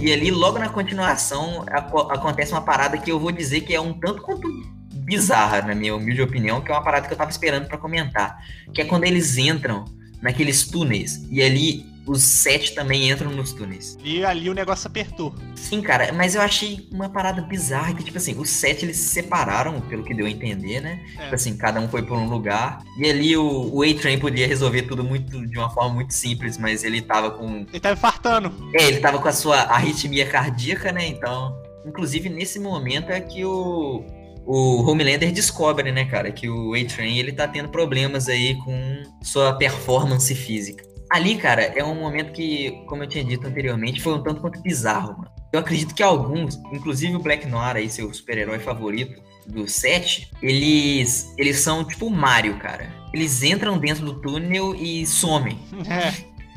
E 0.00 0.12
ali, 0.12 0.30
logo 0.30 0.58
na 0.58 0.70
continuação, 0.70 1.64
acontece 2.10 2.52
uma 2.52 2.62
parada 2.62 2.96
que 2.96 3.10
eu 3.10 3.20
vou 3.20 3.30
dizer 3.30 3.60
que 3.60 3.74
é 3.74 3.80
um 3.80 3.92
tanto 3.92 4.22
quanto 4.22 4.48
bizarra, 5.04 5.60
na 5.62 5.74
minha 5.74 5.94
humilde 5.94 6.22
opinião, 6.22 6.62
que 6.62 6.70
é 6.70 6.74
uma 6.74 6.82
parada 6.82 7.06
que 7.06 7.12
eu 7.12 7.16
tava 7.16 7.30
esperando 7.30 7.68
para 7.68 7.76
comentar. 7.76 8.38
Que 8.72 8.80
é 8.80 8.84
quando 8.86 9.04
eles 9.04 9.36
entram 9.36 9.84
naqueles 10.22 10.66
túneis 10.66 11.26
e 11.30 11.42
ali 11.42 11.93
os 12.06 12.22
sete 12.22 12.74
também 12.74 13.10
entram 13.10 13.30
nos 13.30 13.52
túneis. 13.52 13.96
E 14.04 14.24
ali 14.24 14.50
o 14.50 14.54
negócio 14.54 14.86
apertou. 14.86 15.34
Sim, 15.54 15.80
cara, 15.80 16.12
mas 16.12 16.34
eu 16.34 16.42
achei 16.42 16.86
uma 16.92 17.08
parada 17.08 17.42
bizarra 17.42 17.94
que, 17.94 18.04
tipo 18.04 18.18
assim, 18.18 18.38
os 18.38 18.50
sete 18.50 18.84
eles 18.84 18.96
se 18.96 19.08
separaram, 19.08 19.80
pelo 19.80 20.04
que 20.04 20.12
deu 20.12 20.26
a 20.26 20.30
entender, 20.30 20.80
né? 20.80 21.00
É. 21.16 21.22
Tipo 21.24 21.34
assim, 21.34 21.56
cada 21.56 21.80
um 21.80 21.88
foi 21.88 22.02
por 22.02 22.18
um 22.18 22.28
lugar. 22.28 22.82
E 22.98 23.08
ali 23.08 23.36
o, 23.36 23.70
o 23.72 23.82
A-Train 23.82 24.18
podia 24.18 24.46
resolver 24.46 24.82
tudo 24.82 25.02
muito 25.02 25.46
de 25.46 25.58
uma 25.58 25.70
forma 25.70 25.94
muito 25.94 26.12
simples, 26.12 26.58
mas 26.58 26.84
ele 26.84 27.00
tava 27.00 27.30
com. 27.30 27.66
Ele 27.70 27.80
tava 27.80 27.94
infartando. 27.94 28.70
É, 28.74 28.84
ele 28.84 28.98
tava 28.98 29.18
com 29.18 29.28
a 29.28 29.32
sua 29.32 29.56
arritmia 29.62 30.26
cardíaca, 30.26 30.92
né? 30.92 31.06
Então. 31.06 31.54
Inclusive, 31.86 32.30
nesse 32.30 32.58
momento 32.58 33.10
é 33.10 33.20
que 33.20 33.44
o, 33.44 34.02
o 34.46 34.90
Homelander 34.90 35.30
descobre, 35.30 35.92
né, 35.92 36.06
cara, 36.06 36.32
que 36.32 36.48
o 36.48 36.72
A-Train 36.74 37.18
ele 37.18 37.30
tá 37.30 37.46
tendo 37.46 37.68
problemas 37.68 38.26
aí 38.26 38.56
com 38.64 39.02
sua 39.22 39.52
performance 39.54 40.34
física. 40.34 40.93
Ali, 41.14 41.36
cara, 41.36 41.62
é 41.62 41.84
um 41.84 41.94
momento 41.94 42.32
que, 42.32 42.72
como 42.88 43.04
eu 43.04 43.06
tinha 43.06 43.22
dito 43.22 43.46
anteriormente, 43.46 44.02
foi 44.02 44.14
um 44.14 44.20
tanto 44.24 44.40
quanto 44.40 44.60
bizarro, 44.60 45.16
mano. 45.16 45.30
Eu 45.52 45.60
acredito 45.60 45.94
que 45.94 46.02
alguns, 46.02 46.56
inclusive 46.72 47.14
o 47.14 47.20
Black 47.20 47.46
Noir 47.46 47.76
aí, 47.76 47.88
seu 47.88 48.12
super-herói 48.12 48.58
favorito 48.58 49.22
do 49.46 49.68
set, 49.68 50.28
eles, 50.42 51.32
eles 51.38 51.60
são 51.60 51.84
tipo 51.84 52.10
Mario, 52.10 52.58
cara. 52.58 52.92
Eles 53.12 53.44
entram 53.44 53.78
dentro 53.78 54.04
do 54.04 54.20
túnel 54.20 54.74
e 54.74 55.06
somem. 55.06 55.56
É. 55.88 56.12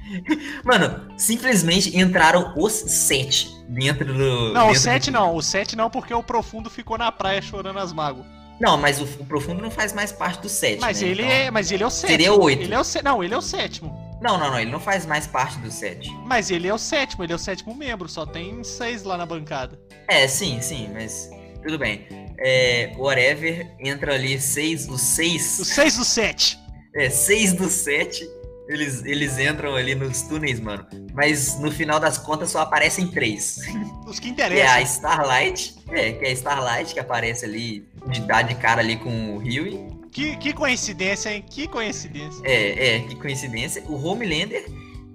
Mano, 0.66 1.06
simplesmente 1.20 1.96
entraram 1.96 2.56
os 2.58 2.74
sete 2.74 3.56
dentro 3.70 4.12
do. 4.12 4.54
Não, 4.54 4.70
dentro 4.70 4.72
o 4.72 4.76
7 4.76 5.12
do... 5.12 5.14
não. 5.14 5.36
O 5.36 5.42
7 5.44 5.76
não, 5.76 5.88
porque 5.88 6.16
o 6.16 6.24
Profundo 6.24 6.68
ficou 6.68 6.98
na 6.98 7.12
praia 7.12 7.44
chorando 7.44 7.78
as 7.78 7.94
mágoas. 7.94 8.26
Não, 8.60 8.76
mas 8.76 9.00
o, 9.00 9.04
o 9.04 9.26
Profundo 9.28 9.62
não 9.62 9.70
faz 9.70 9.94
mais 9.94 10.12
parte 10.12 10.42
do 10.42 10.50
sete. 10.50 10.80
Mas, 10.82 11.00
né? 11.00 11.10
ele 11.10 11.22
Então- 11.22 11.36
é, 11.36 11.52
mas 11.52 11.72
ele 11.72 11.84
é 11.84 11.86
o 11.86 11.92
sétimo. 11.92 12.10
Seria 12.10 12.34
o 12.34 12.42
oito. 12.42 12.64
Ele 12.64 12.74
é 12.74 12.80
o 12.80 12.84
Não, 13.04 13.24
ele 13.24 13.36
é 13.36 13.38
o 13.38 13.42
sétimo. 13.42 14.07
Não, 14.22 14.38
não, 14.38 14.52
não, 14.52 14.60
ele 14.60 14.72
não 14.72 14.80
faz 14.80 15.06
mais 15.06 15.28
parte 15.28 15.58
do 15.60 15.70
sete. 15.72 16.12
Mas 16.26 16.50
ele 16.50 16.68
é 16.68 16.74
o 16.74 16.78
sétimo, 16.78 17.24
ele 17.24 17.34
é 17.34 17.36
o 17.36 17.40
sétimo 17.40 17.76
membro. 17.76 18.10
Só 18.10 18.26
tem 18.26 18.64
seis 18.64 19.04
lá 19.04 19.18
na 19.18 19.26
bancada. 19.26 19.80
É, 20.08 20.28
sim, 20.28 20.60
sim, 20.62 20.90
mas 20.94 21.30
tudo 21.64 21.78
bem. 21.78 22.08
É, 22.40 22.92
whatever, 22.98 23.68
entra 23.80 24.14
ali 24.16 24.40
seis, 24.40 24.88
os 24.88 25.02
seis. 25.02 25.60
Os 25.60 25.68
seis 25.68 25.98
do 25.98 26.04
sete. 26.04 26.58
É, 26.96 27.10
seis 27.10 27.54
dos 27.54 27.72
sete, 27.72 28.28
eles, 28.68 29.04
eles 29.06 29.38
entram 29.38 29.76
ali 29.76 29.94
nos 29.94 30.24
túneis, 30.24 30.60
mano. 30.60 30.86
Mas 31.14 31.60
no 31.60 31.72
final 31.72 32.00
das 32.00 32.18
contas 32.18 32.52
só 32.52 32.62
aparecem 32.62 33.08
três. 33.08 33.60
Os 34.08 34.20
que 34.20 34.34
Que 34.34 34.42
é 34.42 34.46
a 34.46 34.48
interessam. 34.48 34.82
Starlight, 34.84 35.76
é, 35.90 36.12
que 36.14 36.26
é 36.26 36.30
a 36.30 36.32
Starlight, 36.32 36.94
que 36.94 37.00
aparece 37.00 37.46
ali, 37.46 37.88
de 38.08 38.22
dar 38.22 38.44
de 38.44 38.56
cara 38.56 38.82
ali 38.82 38.98
com 38.98 39.36
o 39.36 39.38
Huey. 39.40 39.88
Que, 40.12 40.36
que 40.38 40.54
coincidência, 40.54 41.34
hein? 41.34 41.44
Que 41.50 41.68
coincidência. 41.68 42.42
É, 42.44 42.96
é, 42.96 43.00
que 43.02 43.16
coincidência. 43.16 43.84
O 43.88 43.96
Homelander. 43.96 44.66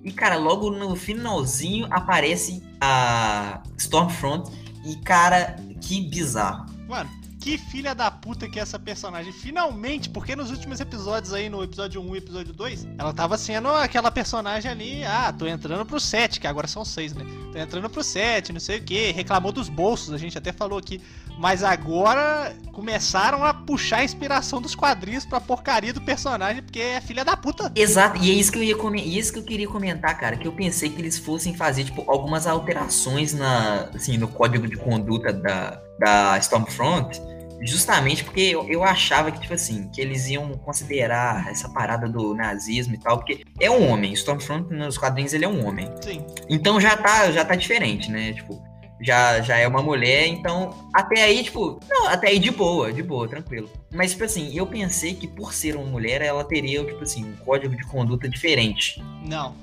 E, 0.05 0.13
cara, 0.13 0.37
logo 0.37 0.71
no 0.71 0.97
finalzinho 0.97 1.87
aparece 1.91 2.63
a 2.81 3.63
Stormfront. 3.79 4.51
E, 4.85 4.97
cara, 4.97 5.57
que 5.81 6.01
bizarro. 6.09 6.67
Mano, 6.89 7.11
que 7.43 7.59
filha 7.59 7.93
da 7.93 8.09
puta 8.09 8.49
que 8.49 8.61
é 8.61 8.63
essa 8.63 8.79
personagem. 8.79 9.33
Finalmente, 9.33 10.09
porque 10.09 10.37
nos 10.37 10.51
últimos 10.51 10.79
episódios 10.79 11.35
aí, 11.35 11.49
no 11.49 11.63
episódio 11.65 12.01
1 12.01 12.15
e 12.15 12.19
episódio 12.19 12.53
2, 12.55 12.87
ela 12.97 13.13
tava 13.13 13.37
sendo 13.37 13.69
aquela 13.69 14.13
personagem 14.13 14.71
ali, 14.71 15.05
ah, 15.05 15.35
tô 15.37 15.45
entrando 15.45 15.85
pro 15.85 15.99
7, 15.99 16.39
que 16.39 16.47
agora 16.47 16.69
são 16.69 16.85
6, 16.85 17.15
né? 17.15 17.25
Tô 17.53 17.59
entrando 17.59 17.91
pro 17.91 18.05
7, 18.05 18.53
não 18.53 18.61
sei 18.61 18.79
o 18.79 18.83
que, 18.83 19.11
reclamou 19.11 19.51
dos 19.51 19.69
bolsos, 19.69 20.15
a 20.15 20.19
gente 20.19 20.39
até 20.39 20.53
falou 20.53 20.79
aqui. 20.79 21.01
Mas 21.37 21.65
agora 21.65 22.55
começaram 22.73 23.45
a 23.45 23.53
puxar 23.53 23.99
a 23.99 24.05
inspiração 24.05 24.61
dos 24.61 24.77
quadrinhos 24.77 25.25
pra 25.25 25.41
porcaria 25.41 25.93
do 25.93 26.01
personagem, 26.01 26.63
porque 26.63 26.79
é 26.79 27.01
filha 27.01 27.25
da 27.25 27.37
puta. 27.37 27.73
Exato, 27.75 28.23
e 28.23 28.31
é 28.31 28.35
isso 28.35 28.53
que 28.53 28.59
eu 28.59 28.63
ia 28.63 28.77
é 28.77 29.05
isso 29.05 29.33
que 29.33 29.39
eu 29.41 29.43
queria 29.43 29.67
comentar, 29.67 30.17
cara, 30.17 30.37
que 30.37 30.47
eu 30.47 30.53
pensei 30.53 30.91
que 30.91 31.01
eles 31.01 31.19
fossem 31.19 31.55
fazer 31.55 31.85
tipo 31.85 32.09
algumas 32.09 32.47
alterações 32.47 33.33
na, 33.33 33.89
assim, 33.95 34.17
no 34.17 34.29
código 34.29 34.69
de 34.69 34.77
conduta 34.77 35.33
da, 35.33 35.81
da 35.99 36.39
Stormfront, 36.39 37.21
justamente 37.65 38.25
porque 38.25 38.41
eu, 38.41 38.69
eu 38.69 38.83
achava 38.83 39.31
que 39.31 39.41
tipo 39.41 39.55
assim, 39.55 39.89
que 39.91 40.01
eles 40.01 40.29
iam 40.29 40.53
considerar 40.59 41.49
essa 41.51 41.69
parada 41.69 42.09
do 42.09 42.35
nazismo 42.35 42.95
e 42.95 42.99
tal, 42.99 43.19
porque 43.19 43.45
é 43.61 43.71
um 43.71 43.91
homem, 43.91 44.13
Stormfront 44.13 44.73
nos 44.73 44.99
quadrinhos 44.99 45.33
ele 45.33 45.45
é 45.45 45.49
um 45.49 45.67
homem. 45.67 45.91
Sim. 46.01 46.27
Então 46.49 46.81
já 46.81 46.97
tá, 46.97 47.31
já 47.31 47.45
tá 47.45 47.55
diferente, 47.55 48.11
né? 48.11 48.33
Tipo, 48.33 48.63
já, 49.03 49.41
já 49.41 49.59
é 49.59 49.67
uma 49.67 49.83
mulher, 49.83 50.29
então 50.29 50.89
até 50.95 51.23
aí, 51.23 51.43
tipo, 51.43 51.81
não, 51.89 52.07
até 52.07 52.29
aí 52.29 52.39
de 52.39 52.51
boa, 52.51 52.93
de 52.93 53.03
boa, 53.03 53.29
tranquilo. 53.29 53.69
Mas, 53.93 54.13
tipo 54.13 54.25
assim, 54.25 54.57
eu 54.57 54.67
pensei 54.67 55.15
que 55.15 55.27
por 55.27 55.53
ser 55.53 55.77
uma 55.77 55.85
mulher, 55.85 56.23
ela 56.23 56.45
teria, 56.45 56.85
tipo 56.85 57.03
assim, 57.03 57.25
um 57.25 57.37
código 57.45 57.77
de 57.77 57.85
conduta 57.85 58.29
diferente. 58.29 59.03
Não, 59.27 59.55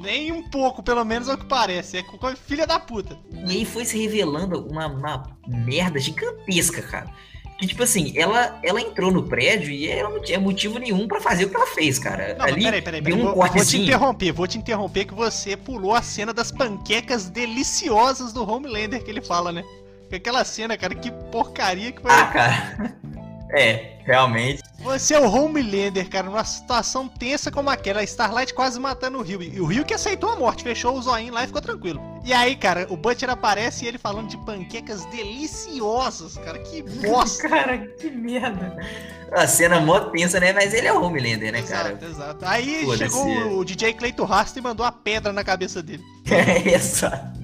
nem 0.00 0.32
um 0.32 0.48
pouco, 0.50 0.82
pelo 0.82 1.04
menos 1.04 1.28
é 1.28 1.34
o 1.34 1.38
que 1.38 1.44
parece. 1.44 1.98
É 1.98 2.04
filha 2.46 2.66
da 2.66 2.80
puta. 2.80 3.18
E 3.46 3.52
aí 3.52 3.64
foi 3.64 3.84
se 3.84 3.98
revelando 3.98 4.66
uma, 4.66 4.86
uma 4.86 5.38
merda 5.46 6.00
gigantesca, 6.00 6.80
cara. 6.82 7.12
Que, 7.58 7.66
tipo 7.66 7.82
assim, 7.82 8.12
ela, 8.16 8.58
ela 8.62 8.80
entrou 8.80 9.10
no 9.10 9.22
prédio 9.22 9.70
e 9.70 9.88
ela 9.88 10.10
não 10.10 10.20
tinha 10.20 10.38
motivo 10.38 10.78
nenhum 10.78 11.08
pra 11.08 11.20
fazer 11.20 11.46
o 11.46 11.48
que 11.48 11.56
ela 11.56 11.66
fez, 11.66 11.98
cara. 11.98 12.34
Não, 12.38 12.44
Ali 12.44 12.64
peraí, 12.64 12.82
peraí, 12.82 13.02
peraí. 13.02 13.18
um 13.18 13.24
Vou, 13.24 13.34
vou 13.34 13.64
te 13.64 13.78
interromper, 13.78 14.32
vou 14.32 14.46
te 14.46 14.58
interromper 14.58 15.04
que 15.06 15.14
você 15.14 15.56
pulou 15.56 15.94
a 15.94 16.02
cena 16.02 16.34
das 16.34 16.52
panquecas 16.52 17.30
deliciosas 17.30 18.32
do 18.32 18.48
Homelander 18.48 19.02
que 19.02 19.10
ele 19.10 19.22
fala, 19.22 19.52
né? 19.52 19.64
Aquela 20.12 20.44
cena, 20.44 20.76
cara, 20.76 20.94
que 20.94 21.10
porcaria 21.32 21.92
que 21.92 22.00
foi. 22.00 22.10
Ah, 22.12 22.26
cara. 22.26 22.96
É, 23.50 23.98
realmente. 24.04 24.62
Você 24.80 25.14
é 25.14 25.20
o 25.20 25.30
Homelander, 25.30 26.08
cara, 26.08 26.26
numa 26.26 26.44
situação 26.44 27.08
tensa 27.08 27.50
como 27.50 27.70
aquela, 27.70 28.00
a 28.00 28.04
Starlight 28.04 28.52
quase 28.54 28.78
matando 28.78 29.18
o 29.18 29.22
Rio. 29.22 29.42
E 29.42 29.60
o 29.60 29.66
Rio 29.66 29.84
que 29.84 29.94
aceitou 29.94 30.30
a 30.30 30.36
morte, 30.36 30.62
fechou 30.62 30.96
o 30.96 31.02
zoinho 31.02 31.32
lá 31.32 31.44
e 31.44 31.46
ficou 31.46 31.62
tranquilo. 31.62 32.00
E 32.24 32.32
aí, 32.32 32.56
cara, 32.56 32.86
o 32.90 32.96
Butcher 32.96 33.30
aparece 33.30 33.84
e 33.84 33.88
ele 33.88 33.98
falando 33.98 34.28
de 34.28 34.36
panquecas 34.38 35.04
deliciosas, 35.06 36.36
cara, 36.38 36.58
que 36.58 36.82
bosta. 37.06 37.48
Cara, 37.48 37.78
que 37.78 38.10
merda. 38.10 38.76
A 39.32 39.46
cena 39.46 39.80
mó 39.80 40.00
tensa, 40.00 40.38
né? 40.38 40.52
Mas 40.52 40.74
ele 40.74 40.86
é 40.86 40.92
o 40.92 41.02
Homelander, 41.02 41.52
né, 41.52 41.62
cara? 41.62 41.90
exato, 41.90 42.04
exato. 42.04 42.44
Aí 42.44 42.84
Foda-se. 42.84 43.04
chegou 43.04 43.58
o 43.58 43.64
DJ 43.64 43.94
Cleito 43.94 44.24
Rasta 44.24 44.58
e 44.58 44.62
mandou 44.62 44.84
a 44.84 44.92
pedra 44.92 45.32
na 45.32 45.44
cabeça 45.44 45.82
dele. 45.82 46.02
É, 46.30 46.74
exato. 46.74 47.38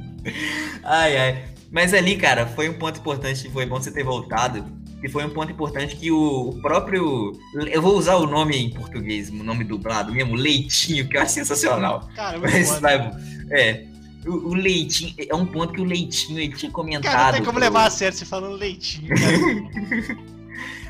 Ai, 0.84 1.16
ai. 1.16 1.44
Mas 1.70 1.94
ali, 1.94 2.16
cara, 2.16 2.46
foi 2.46 2.68
um 2.68 2.74
ponto 2.74 3.00
importante, 3.00 3.48
foi 3.50 3.64
bom 3.64 3.80
você 3.80 3.90
ter 3.90 4.04
voltado. 4.04 4.64
E 5.02 5.08
foi 5.08 5.24
um 5.24 5.30
ponto 5.30 5.50
importante 5.50 5.96
que 5.96 6.10
o, 6.12 6.58
próprio. 6.62 7.32
Eu 7.70 7.82
vou 7.82 7.96
usar 7.96 8.14
o 8.16 8.26
nome 8.26 8.56
em 8.56 8.70
português, 8.70 9.30
o 9.30 9.34
nome 9.42 9.64
dublado 9.64 10.12
mesmo, 10.12 10.34
Leitinho, 10.36 11.08
que 11.08 11.16
eu 11.16 11.22
acho 11.22 11.32
sensacional. 11.34 12.08
Cara, 12.14 12.38
muito 12.38 12.52
Mas 12.52 12.68
foda. 12.68 12.80
vai. 12.80 13.10
É. 13.50 13.84
O, 14.24 14.50
o 14.50 14.54
Leitinho. 14.54 15.12
É 15.28 15.34
um 15.34 15.44
ponto 15.44 15.72
que 15.72 15.80
o 15.80 15.84
Leitinho 15.84 16.38
ele 16.38 16.54
tinha 16.54 16.70
comentado. 16.70 17.12
Cara, 17.12 17.24
não 17.26 17.32
tem 17.32 17.40
como 17.40 17.52
pro- 17.54 17.60
levar 17.60 17.86
a 17.86 17.90
sério 17.90 18.16
você 18.16 18.24
falando 18.24 18.54
leitinho, 18.56 19.08
cara. 19.08 20.32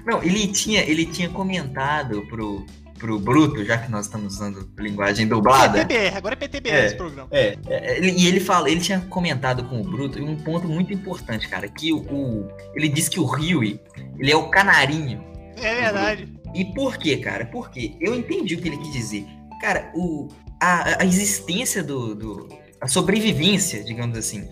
Não, 0.05 0.21
ele 0.21 0.49
tinha, 0.49 0.83
ele 0.83 1.07
tinha 1.07 1.29
comentado 1.29 2.27
pro, 2.27 2.67
pro 3.03 3.19
Bruto, 3.19 3.65
já 3.65 3.77
que 3.79 3.91
nós 3.91 4.07
estamos 4.07 4.35
usando 4.35 4.71
linguagem 4.79 5.27
dublada. 5.27 5.85
PTBR, 5.85 6.17
agora 6.17 6.35
é 6.35 6.37
PTBR 6.37 6.77
É. 6.77 6.87
esse 6.87 6.95
programa. 6.95 7.29
É, 7.33 7.59
é, 7.69 8.01
e 8.01 8.27
ele 8.29 8.39
fala, 8.39 8.71
ele 8.71 8.81
tinha 8.81 9.01
comentado 9.01 9.65
com 9.65 9.81
o 9.81 9.85
Bruto 9.85 10.23
um 10.23 10.37
ponto 10.37 10.69
muito 10.69 10.93
importante, 10.93 11.49
cara, 11.49 11.67
que 11.69 11.93
o, 11.93 11.99
o- 11.99 12.49
ele 12.77 12.89
disse 12.89 13.11
que 13.11 13.19
o 13.19 13.25
Huey, 13.27 13.81
ele 14.19 14.31
é 14.31 14.37
o 14.37 14.49
canarinho. 14.49 15.21
É 15.57 15.75
verdade. 15.75 16.33
E 16.55 16.65
por 16.67 16.97
quê, 16.97 17.17
cara? 17.17 17.45
Porque 17.47 17.97
eu 18.01 18.15
entendi 18.15 18.55
o 18.55 18.61
que 18.63 18.69
ele 18.69 18.79
quis 18.79 18.93
dizer. 18.93 19.27
Cara, 19.61 19.91
o, 19.95 20.29
a, 20.61 21.03
a 21.03 21.05
existência 21.05 21.83
do, 21.83 22.15
do 22.15 22.49
a 22.81 22.87
sobrevivência, 22.89 23.83
digamos 23.83 24.17
assim, 24.17 24.49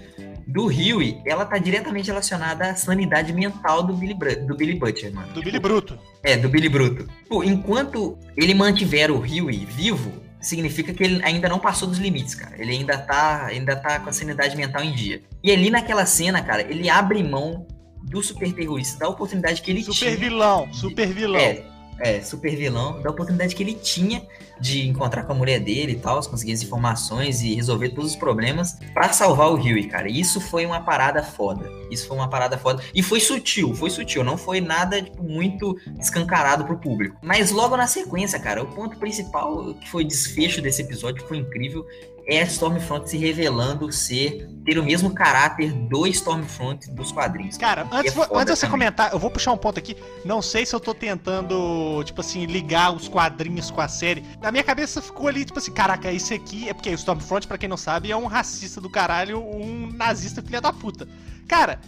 do 0.53 0.67
Huey, 0.67 1.21
ela 1.25 1.45
tá 1.45 1.59
diretamente 1.59 2.09
relacionada 2.09 2.71
à 2.71 2.75
sanidade 2.75 3.33
mental 3.33 3.83
do 3.83 3.93
Billy, 3.95 4.15
do 4.15 4.57
Billy 4.57 4.75
Butcher, 4.75 5.13
mano. 5.15 5.33
Do 5.33 5.43
Billy 5.43 5.59
Bruto. 5.59 5.99
É, 6.23 6.37
do 6.37 6.49
Billy 6.49 6.69
Bruto. 6.69 7.07
Pô, 7.29 7.43
enquanto 7.45 8.19
ele 8.37 8.53
mantiver 8.55 9.11
o 9.11 9.19
Huey 9.21 9.67
vivo, 9.67 10.13
significa 10.41 10.93
que 10.93 11.03
ele 11.03 11.25
ainda 11.25 11.49
não 11.49 11.59
passou 11.59 11.87
dos 11.89 11.99
limites, 11.99 12.35
cara. 12.35 12.55
Ele 12.59 12.73
ainda 12.73 12.99
tá, 12.99 13.47
ainda 13.47 13.77
tá 13.77 14.01
com 14.01 14.09
a 14.11 14.13
sanidade 14.13 14.57
mental 14.57 14.83
em 14.83 14.93
dia. 14.95 15.23
E 15.43 15.53
ali 15.53 15.71
naquela 15.71 16.05
cena, 16.07 16.43
cara, 16.43 16.63
ele 16.63 16.89
abre 16.89 17.23
mão 17.23 17.67
do 18.03 18.23
super 18.23 18.53
terrorista, 18.53 18.99
da 18.99 19.09
oportunidade 19.09 19.63
que 19.63 19.71
ele 19.71 19.83
Super 19.85 19.95
tinha. 19.99 20.17
vilão, 20.17 20.73
super 20.73 21.07
vilão. 21.09 21.39
É, 21.39 21.63
é, 22.01 22.21
super 22.21 22.57
vilão, 22.57 23.01
da 23.01 23.11
oportunidade 23.11 23.55
que 23.55 23.63
ele 23.63 23.75
tinha 23.75 24.27
de 24.61 24.87
encontrar 24.87 25.25
com 25.25 25.33
a 25.33 25.35
mulher 25.35 25.59
dele 25.61 25.93
e 25.93 25.97
tal, 25.97 26.21
conseguir 26.23 26.53
as 26.53 26.63
informações 26.63 27.43
e 27.43 27.55
resolver 27.55 27.91
todos 27.91 28.11
os 28.11 28.17
problemas 28.17 28.79
pra 28.93 29.13
salvar 29.13 29.51
o 29.51 29.55
Huey, 29.55 29.87
cara. 29.87 30.09
Isso 30.09 30.41
foi 30.41 30.67
uma 30.67 30.81
parada 30.81 31.23
foda. 31.23 31.71
Isso 31.91 32.07
foi 32.07 32.17
uma 32.17 32.29
parada 32.29 32.59
foda. 32.59 32.83
E 32.95 33.03
foi 33.03 33.21
sutil, 33.21 33.75
foi 33.75 33.91
sutil. 33.91 34.23
Não 34.23 34.37
foi 34.37 34.61
nada, 34.61 35.03
tipo, 35.03 35.23
muito 35.23 35.79
escancarado 35.99 36.65
pro 36.65 36.79
público. 36.79 37.17
Mas 37.23 37.51
logo 37.51 37.77
na 37.77 37.87
sequência, 37.87 38.39
cara, 38.39 38.63
o 38.63 38.67
ponto 38.67 38.99
principal 38.99 39.75
que 39.75 39.91
foi 39.91 40.05
desfecho 40.05 40.61
desse 40.61 40.83
episódio, 40.83 41.23
que 41.23 41.29
foi 41.29 41.39
incrível, 41.39 41.87
é 42.31 42.43
a 42.43 42.45
Stormfront 42.45 43.11
se 43.11 43.19
revelando 43.19 43.91
ser, 43.91 44.49
ter 44.65 44.79
o 44.79 44.85
mesmo 44.85 45.13
caráter 45.13 45.73
do 45.73 46.07
Stormfront 46.07 46.89
dos 46.93 47.11
quadrinhos. 47.11 47.57
Cara, 47.59 47.89
antes, 47.91 48.17
é 48.17 48.21
antes 48.33 48.55
de 48.55 48.57
você 48.57 48.69
comentar, 48.69 49.13
eu 49.13 49.19
vou 49.19 49.31
puxar 49.31 49.53
um 49.53 49.57
ponto 49.57 49.81
aqui. 49.81 49.97
Não 50.25 50.41
sei 50.41 50.65
se 50.65 50.73
eu 50.73 50.79
tô 50.79 50.95
tentando, 50.95 52.05
tipo 52.05 52.21
assim, 52.21 52.47
ligar 52.47 52.95
os 52.95 53.09
quadrinhos 53.09 53.73
com 53.73 53.81
a 53.81 53.89
série. 53.89 54.25
Na 54.41 54.53
minha 54.53 54.63
cabeça 54.63 55.03
ficou 55.03 55.27
ali, 55.27 55.45
tipo 55.45 55.59
assim, 55.59 55.73
caraca, 55.73 56.13
isso 56.13 56.33
aqui 56.33 56.69
é 56.69 56.73
porque 56.73 56.91
o 56.91 56.95
Stormfront, 56.95 57.49
pra 57.49 57.59
quem 57.59 57.69
não 57.69 57.77
sabe, 57.77 58.13
é 58.13 58.17
um 58.17 58.27
racista 58.27 58.81
do 58.81 58.89
caralho, 58.89 59.45
um 59.45 59.91
nazista 59.93 60.41
filha 60.41 60.61
da 60.61 60.73
puta. 60.73 61.09
Cara, 61.49 61.81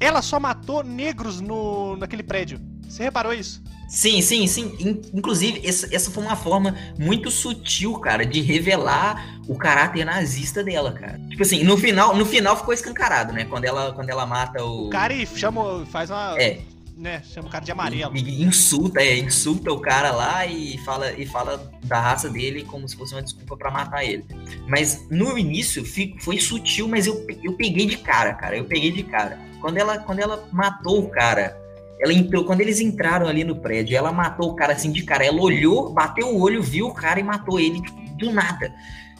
ela 0.00 0.22
só 0.22 0.40
matou 0.40 0.82
negros 0.82 1.42
no 1.42 1.94
naquele 1.96 2.22
prédio. 2.22 2.58
Você 2.90 3.02
reparou 3.04 3.32
isso? 3.32 3.62
Sim, 3.88 4.20
sim, 4.22 4.46
sim. 4.46 4.76
In- 4.78 5.00
Inclusive, 5.14 5.66
essa, 5.66 5.92
essa 5.94 6.10
foi 6.10 6.22
uma 6.22 6.36
forma 6.36 6.76
muito 6.98 7.30
sutil, 7.30 7.94
cara, 7.98 8.24
de 8.24 8.40
revelar 8.40 9.40
o 9.48 9.56
caráter 9.56 10.04
nazista 10.04 10.62
dela, 10.62 10.92
cara. 10.92 11.18
Tipo 11.30 11.42
assim, 11.42 11.64
no 11.64 11.76
final, 11.76 12.14
no 12.16 12.24
final 12.24 12.56
ficou 12.56 12.72
escancarado, 12.72 13.32
né? 13.32 13.44
Quando 13.46 13.64
ela, 13.64 13.92
quando 13.92 14.08
ela 14.10 14.24
mata 14.26 14.62
o. 14.64 14.86
O 14.86 14.90
cara 14.90 15.12
e 15.12 15.26
chama, 15.26 15.84
faz 15.86 16.08
uma, 16.10 16.36
É. 16.40 16.60
né, 16.96 17.20
chama 17.24 17.48
o 17.48 17.50
cara 17.50 17.64
de 17.64 17.72
amarelo. 17.72 18.16
E, 18.16 18.20
e 18.20 18.42
insulta, 18.44 19.00
é, 19.00 19.18
insulta 19.18 19.72
o 19.72 19.80
cara 19.80 20.12
lá 20.12 20.46
e 20.46 20.78
fala, 20.84 21.10
e 21.12 21.26
fala 21.26 21.68
da 21.82 21.98
raça 22.00 22.28
dele 22.30 22.62
como 22.62 22.88
se 22.88 22.96
fosse 22.96 23.12
uma 23.12 23.22
desculpa 23.22 23.56
pra 23.56 23.72
matar 23.72 24.04
ele. 24.04 24.24
Mas 24.68 25.04
no 25.10 25.36
início 25.36 25.84
foi 26.20 26.38
sutil, 26.38 26.86
mas 26.86 27.08
eu, 27.08 27.26
eu 27.42 27.54
peguei 27.54 27.86
de 27.86 27.96
cara, 27.96 28.34
cara. 28.34 28.56
Eu 28.56 28.66
peguei 28.66 28.92
de 28.92 29.02
cara. 29.02 29.36
Quando 29.60 29.78
ela, 29.78 29.98
quando 29.98 30.20
ela 30.20 30.48
matou 30.52 31.00
o 31.00 31.10
cara, 31.10 31.59
ela 32.00 32.12
entrou, 32.12 32.44
quando 32.44 32.62
eles 32.62 32.80
entraram 32.80 33.28
ali 33.28 33.44
no 33.44 33.56
prédio, 33.56 33.96
ela 33.96 34.10
matou 34.10 34.50
o 34.50 34.56
cara 34.56 34.72
assim 34.72 34.90
de 34.90 35.02
cara. 35.02 35.24
Ela 35.24 35.40
olhou, 35.40 35.92
bateu 35.92 36.28
o 36.28 36.40
olho, 36.40 36.62
viu 36.62 36.86
o 36.86 36.94
cara 36.94 37.20
e 37.20 37.22
matou 37.22 37.60
ele 37.60 37.80
do 38.16 38.32
nada. 38.32 38.72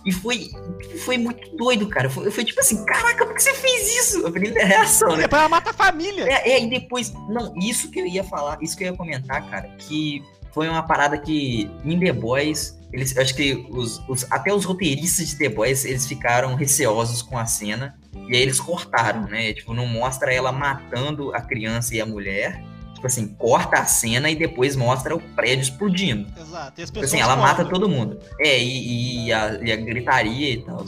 E 0.05 0.11
foi, 0.11 0.49
foi 1.05 1.19
muito 1.19 1.55
doido, 1.57 1.87
cara. 1.87 2.09
Foi, 2.09 2.31
foi 2.31 2.43
tipo 2.43 2.59
assim, 2.59 2.85
caraca, 2.87 3.27
por 3.27 3.35
que 3.35 3.43
você 3.43 3.53
fez 3.53 3.97
isso? 3.99 4.27
A 4.27 4.31
primeira 4.31 4.65
reação, 4.65 5.11
né? 5.11 5.23
Depois 5.23 5.41
ela 5.41 5.49
mata 5.49 5.71
a 5.71 5.75
família. 5.75 6.25
É, 6.25 6.53
é, 6.53 6.63
e 6.63 6.71
depois. 6.71 7.13
Não, 7.29 7.55
isso 7.59 7.91
que 7.91 8.01
eu 8.01 8.07
ia 8.07 8.25
falar, 8.25 8.59
isso 8.63 8.77
que 8.77 8.85
eu 8.85 8.93
ia 8.93 8.97
comentar, 8.97 9.47
cara, 9.51 9.69
que 9.77 10.23
foi 10.53 10.69
uma 10.69 10.83
parada 10.83 11.19
que 11.19 11.71
em 11.85 11.99
The 11.99 12.13
Boys, 12.13 12.79
eles, 12.93 13.17
acho 13.17 13.35
que 13.35 13.67
os, 13.71 14.03
os, 14.09 14.27
até 14.31 14.53
os 14.53 14.65
roteiristas 14.65 15.29
de 15.29 15.37
The 15.37 15.51
Boys, 15.51 15.85
eles 15.85 16.07
ficaram 16.07 16.55
receosos 16.55 17.21
com 17.21 17.37
a 17.37 17.45
cena. 17.45 17.95
E 18.27 18.35
aí 18.35 18.43
eles 18.43 18.59
cortaram, 18.59 19.27
né? 19.27 19.53
Tipo, 19.53 19.75
não 19.75 19.87
mostra 19.87 20.33
ela 20.33 20.51
matando 20.51 21.35
a 21.35 21.43
criança 21.43 21.95
e 21.95 22.01
a 22.01 22.07
mulher. 22.07 22.65
Tipo 23.01 23.07
assim, 23.07 23.29
corta 23.29 23.79
a 23.79 23.87
cena 23.87 24.29
e 24.29 24.37
depois 24.37 24.77
mostra 24.77 25.17
o 25.17 25.21
prédio 25.35 25.63
explodindo. 25.63 26.29
Exato. 26.39 26.79
E 26.79 26.85
as 26.85 26.91
Tipo 26.91 27.03
assim, 27.03 27.19
ela 27.19 27.35
mata 27.35 27.65
todo 27.65 27.89
mundo. 27.89 28.21
É, 28.39 28.63
e, 28.63 29.25
e 29.25 29.33
a, 29.33 29.59
e 29.63 29.73
a 29.73 29.77
gritaria 29.77 30.51
e 30.53 30.63
tal. 30.63 30.85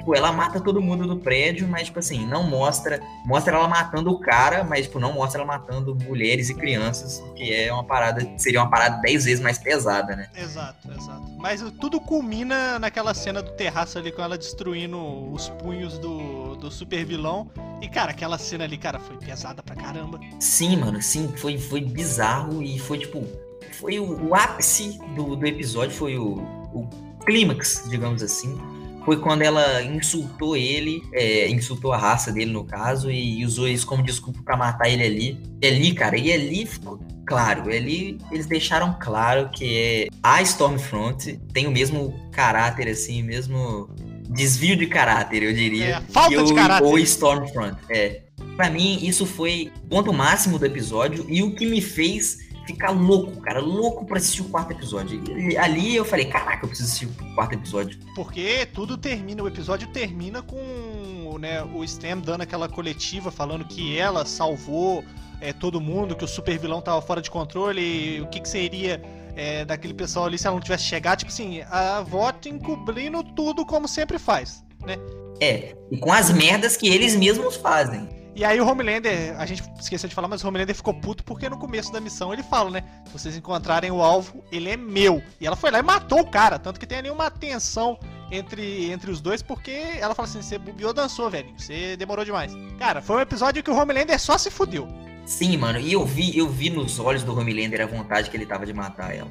Tipo, 0.00 0.14
ela 0.14 0.32
mata 0.32 0.58
todo 0.58 0.80
mundo 0.80 1.06
do 1.06 1.18
prédio, 1.18 1.68
mas, 1.68 1.88
tipo 1.88 1.98
assim, 1.98 2.26
não 2.26 2.42
mostra. 2.44 2.98
Mostra 3.26 3.54
ela 3.54 3.68
matando 3.68 4.10
o 4.10 4.18
cara, 4.18 4.64
mas, 4.64 4.86
tipo, 4.86 4.98
não 4.98 5.12
mostra 5.12 5.42
ela 5.42 5.46
matando 5.46 5.94
mulheres 5.94 6.48
e 6.48 6.54
crianças, 6.54 7.22
que 7.36 7.52
é 7.52 7.70
uma 7.70 7.84
parada. 7.84 8.26
Seria 8.38 8.62
uma 8.62 8.70
parada 8.70 9.02
dez 9.02 9.26
vezes 9.26 9.40
mais 9.40 9.58
pesada, 9.58 10.16
né? 10.16 10.30
Exato, 10.34 10.90
exato. 10.90 11.30
Mas 11.36 11.60
tudo 11.78 12.00
culmina 12.00 12.78
naquela 12.78 13.12
cena 13.12 13.42
do 13.42 13.50
terraço 13.50 13.98
ali 13.98 14.10
com 14.10 14.22
ela 14.22 14.38
destruindo 14.38 15.30
os 15.30 15.50
punhos 15.50 15.98
do, 15.98 16.39
do 16.60 16.70
super 16.70 17.04
vilão. 17.04 17.50
E, 17.80 17.88
cara, 17.88 18.10
aquela 18.10 18.38
cena 18.38 18.64
ali, 18.64 18.76
cara, 18.76 19.00
foi 19.00 19.16
pesada 19.16 19.62
pra 19.62 19.74
caramba. 19.74 20.20
Sim, 20.38 20.76
mano, 20.76 21.02
sim, 21.02 21.32
foi, 21.36 21.58
foi 21.58 21.80
bizarro 21.80 22.62
e 22.62 22.78
foi, 22.78 22.98
tipo. 22.98 23.26
Foi 23.72 23.98
o, 23.98 24.28
o 24.28 24.34
ápice 24.34 24.98
do, 25.14 25.36
do 25.36 25.46
episódio, 25.46 25.94
foi 25.94 26.18
o, 26.18 26.34
o 26.74 26.88
clímax, 27.24 27.86
digamos 27.88 28.22
assim. 28.22 28.58
Foi 29.04 29.18
quando 29.18 29.42
ela 29.42 29.82
insultou 29.82 30.56
ele, 30.56 31.02
é, 31.14 31.48
insultou 31.48 31.92
a 31.92 31.96
raça 31.96 32.30
dele, 32.30 32.52
no 32.52 32.64
caso, 32.64 33.10
e 33.10 33.44
usou 33.44 33.66
isso 33.66 33.86
como 33.86 34.02
desculpa 34.02 34.42
pra 34.44 34.56
matar 34.56 34.88
ele 34.90 35.02
ali. 35.02 35.42
E 35.62 35.66
ali, 35.66 35.94
cara, 35.94 36.18
e 36.18 36.30
ali 36.30 36.66
ficou 36.66 37.00
claro, 37.30 37.70
ali 37.70 38.18
eles 38.32 38.46
deixaram 38.46 38.96
claro 38.98 39.50
que 39.50 39.78
é 39.78 40.08
a 40.20 40.42
Stormfront 40.42 41.38
tem 41.52 41.68
o 41.68 41.70
mesmo 41.70 42.12
caráter, 42.32 42.88
assim, 42.88 43.22
mesmo 43.22 43.88
desvio 44.30 44.76
de 44.76 44.86
caráter, 44.86 45.42
eu 45.42 45.52
diria. 45.52 45.96
É, 45.96 46.00
falta 46.12 46.36
que 46.36 46.42
de 46.44 46.54
caráter. 46.54 46.86
O 46.86 46.98
Stormfront, 46.98 47.76
é. 47.88 48.22
Pra 48.56 48.70
mim, 48.70 48.98
isso 49.02 49.26
foi 49.26 49.72
o 49.84 49.88
ponto 49.88 50.12
máximo 50.12 50.58
do 50.58 50.66
episódio 50.66 51.24
e 51.28 51.42
o 51.42 51.54
que 51.54 51.66
me 51.66 51.80
fez 51.80 52.50
ficar 52.66 52.90
louco, 52.90 53.40
cara, 53.40 53.60
louco 53.60 54.04
pra 54.06 54.18
assistir 54.18 54.42
o 54.42 54.44
quarto 54.44 54.72
episódio. 54.72 55.22
E 55.36 55.56
ali 55.56 55.96
eu 55.96 56.04
falei, 56.04 56.26
caraca, 56.26 56.64
eu 56.64 56.68
preciso 56.68 56.88
assistir 56.88 57.06
o 57.06 57.34
quarto 57.34 57.54
episódio. 57.54 57.98
Porque 58.14 58.66
tudo 58.66 58.96
termina, 58.96 59.42
o 59.42 59.48
episódio 59.48 59.88
termina 59.88 60.42
com 60.42 61.38
né, 61.38 61.62
o 61.62 61.82
Stam 61.84 62.18
dando 62.18 62.42
aquela 62.42 62.68
coletiva 62.68 63.30
falando 63.30 63.64
que 63.64 63.98
ela 63.98 64.24
salvou 64.24 65.04
é, 65.40 65.52
todo 65.52 65.80
mundo, 65.80 66.14
que 66.14 66.24
o 66.24 66.28
super 66.28 66.58
vilão 66.58 66.80
tava 66.80 67.00
fora 67.00 67.20
de 67.20 67.30
controle, 67.30 67.80
e 67.80 68.20
o 68.20 68.26
que, 68.26 68.40
que 68.40 68.48
seria 68.48 69.02
é, 69.36 69.64
daquele 69.64 69.94
pessoal 69.94 70.26
ali 70.26 70.38
se 70.38 70.46
ela 70.46 70.54
não 70.54 70.62
tivesse 70.62 70.84
chegado. 70.84 71.18
Tipo 71.18 71.30
assim, 71.30 71.62
a 71.70 72.00
VOT 72.02 72.48
encobrindo 72.48 73.22
tudo 73.22 73.64
como 73.64 73.86
sempre 73.88 74.18
faz, 74.18 74.64
né? 74.84 74.96
É, 75.40 75.74
e 75.90 75.98
com 75.98 76.12
as 76.12 76.30
merdas 76.30 76.76
que 76.76 76.88
eles 76.88 77.16
mesmos 77.16 77.56
fazem. 77.56 78.08
E 78.34 78.44
aí 78.44 78.60
o 78.60 78.66
Homelander, 78.66 79.38
a 79.38 79.44
gente 79.44 79.62
esqueceu 79.78 80.08
de 80.08 80.14
falar, 80.14 80.28
mas 80.28 80.42
o 80.42 80.48
Homelander 80.48 80.74
ficou 80.74 80.94
puto 80.94 81.24
porque 81.24 81.48
no 81.48 81.58
começo 81.58 81.92
da 81.92 82.00
missão 82.00 82.32
ele 82.32 82.42
fala, 82.42 82.70
né? 82.70 82.84
Se 83.06 83.12
vocês 83.12 83.36
encontrarem 83.36 83.90
o 83.90 84.00
alvo, 84.00 84.42
ele 84.52 84.70
é 84.70 84.76
meu. 84.76 85.22
E 85.40 85.46
ela 85.46 85.56
foi 85.56 85.70
lá 85.70 85.78
e 85.78 85.82
matou 85.82 86.20
o 86.20 86.30
cara, 86.30 86.58
tanto 86.58 86.78
que 86.78 86.86
tem 86.86 87.02
nenhuma 87.02 87.30
tensão 87.30 87.98
entre, 88.30 88.90
entre 88.90 89.10
os 89.10 89.20
dois, 89.20 89.42
porque 89.42 89.72
ela 89.98 90.14
fala 90.14 90.28
assim, 90.28 90.40
você 90.40 90.58
bobeou, 90.58 90.92
dançou, 90.92 91.28
velho. 91.28 91.52
Você 91.58 91.96
demorou 91.96 92.24
demais. 92.24 92.52
Cara, 92.78 93.02
foi 93.02 93.16
um 93.16 93.20
episódio 93.20 93.62
que 93.62 93.70
o 93.70 93.76
Homelander 93.76 94.18
só 94.18 94.38
se 94.38 94.50
fudeu. 94.50 94.88
Sim, 95.30 95.56
mano, 95.56 95.78
e 95.78 95.92
eu 95.92 96.04
vi, 96.04 96.36
eu 96.36 96.48
vi 96.48 96.70
nos 96.70 96.98
olhos 96.98 97.22
do 97.22 97.38
Homelander 97.38 97.80
a 97.80 97.86
vontade 97.86 98.28
que 98.28 98.36
ele 98.36 98.44
tava 98.44 98.66
de 98.66 98.74
matar 98.74 99.14
ela. 99.14 99.28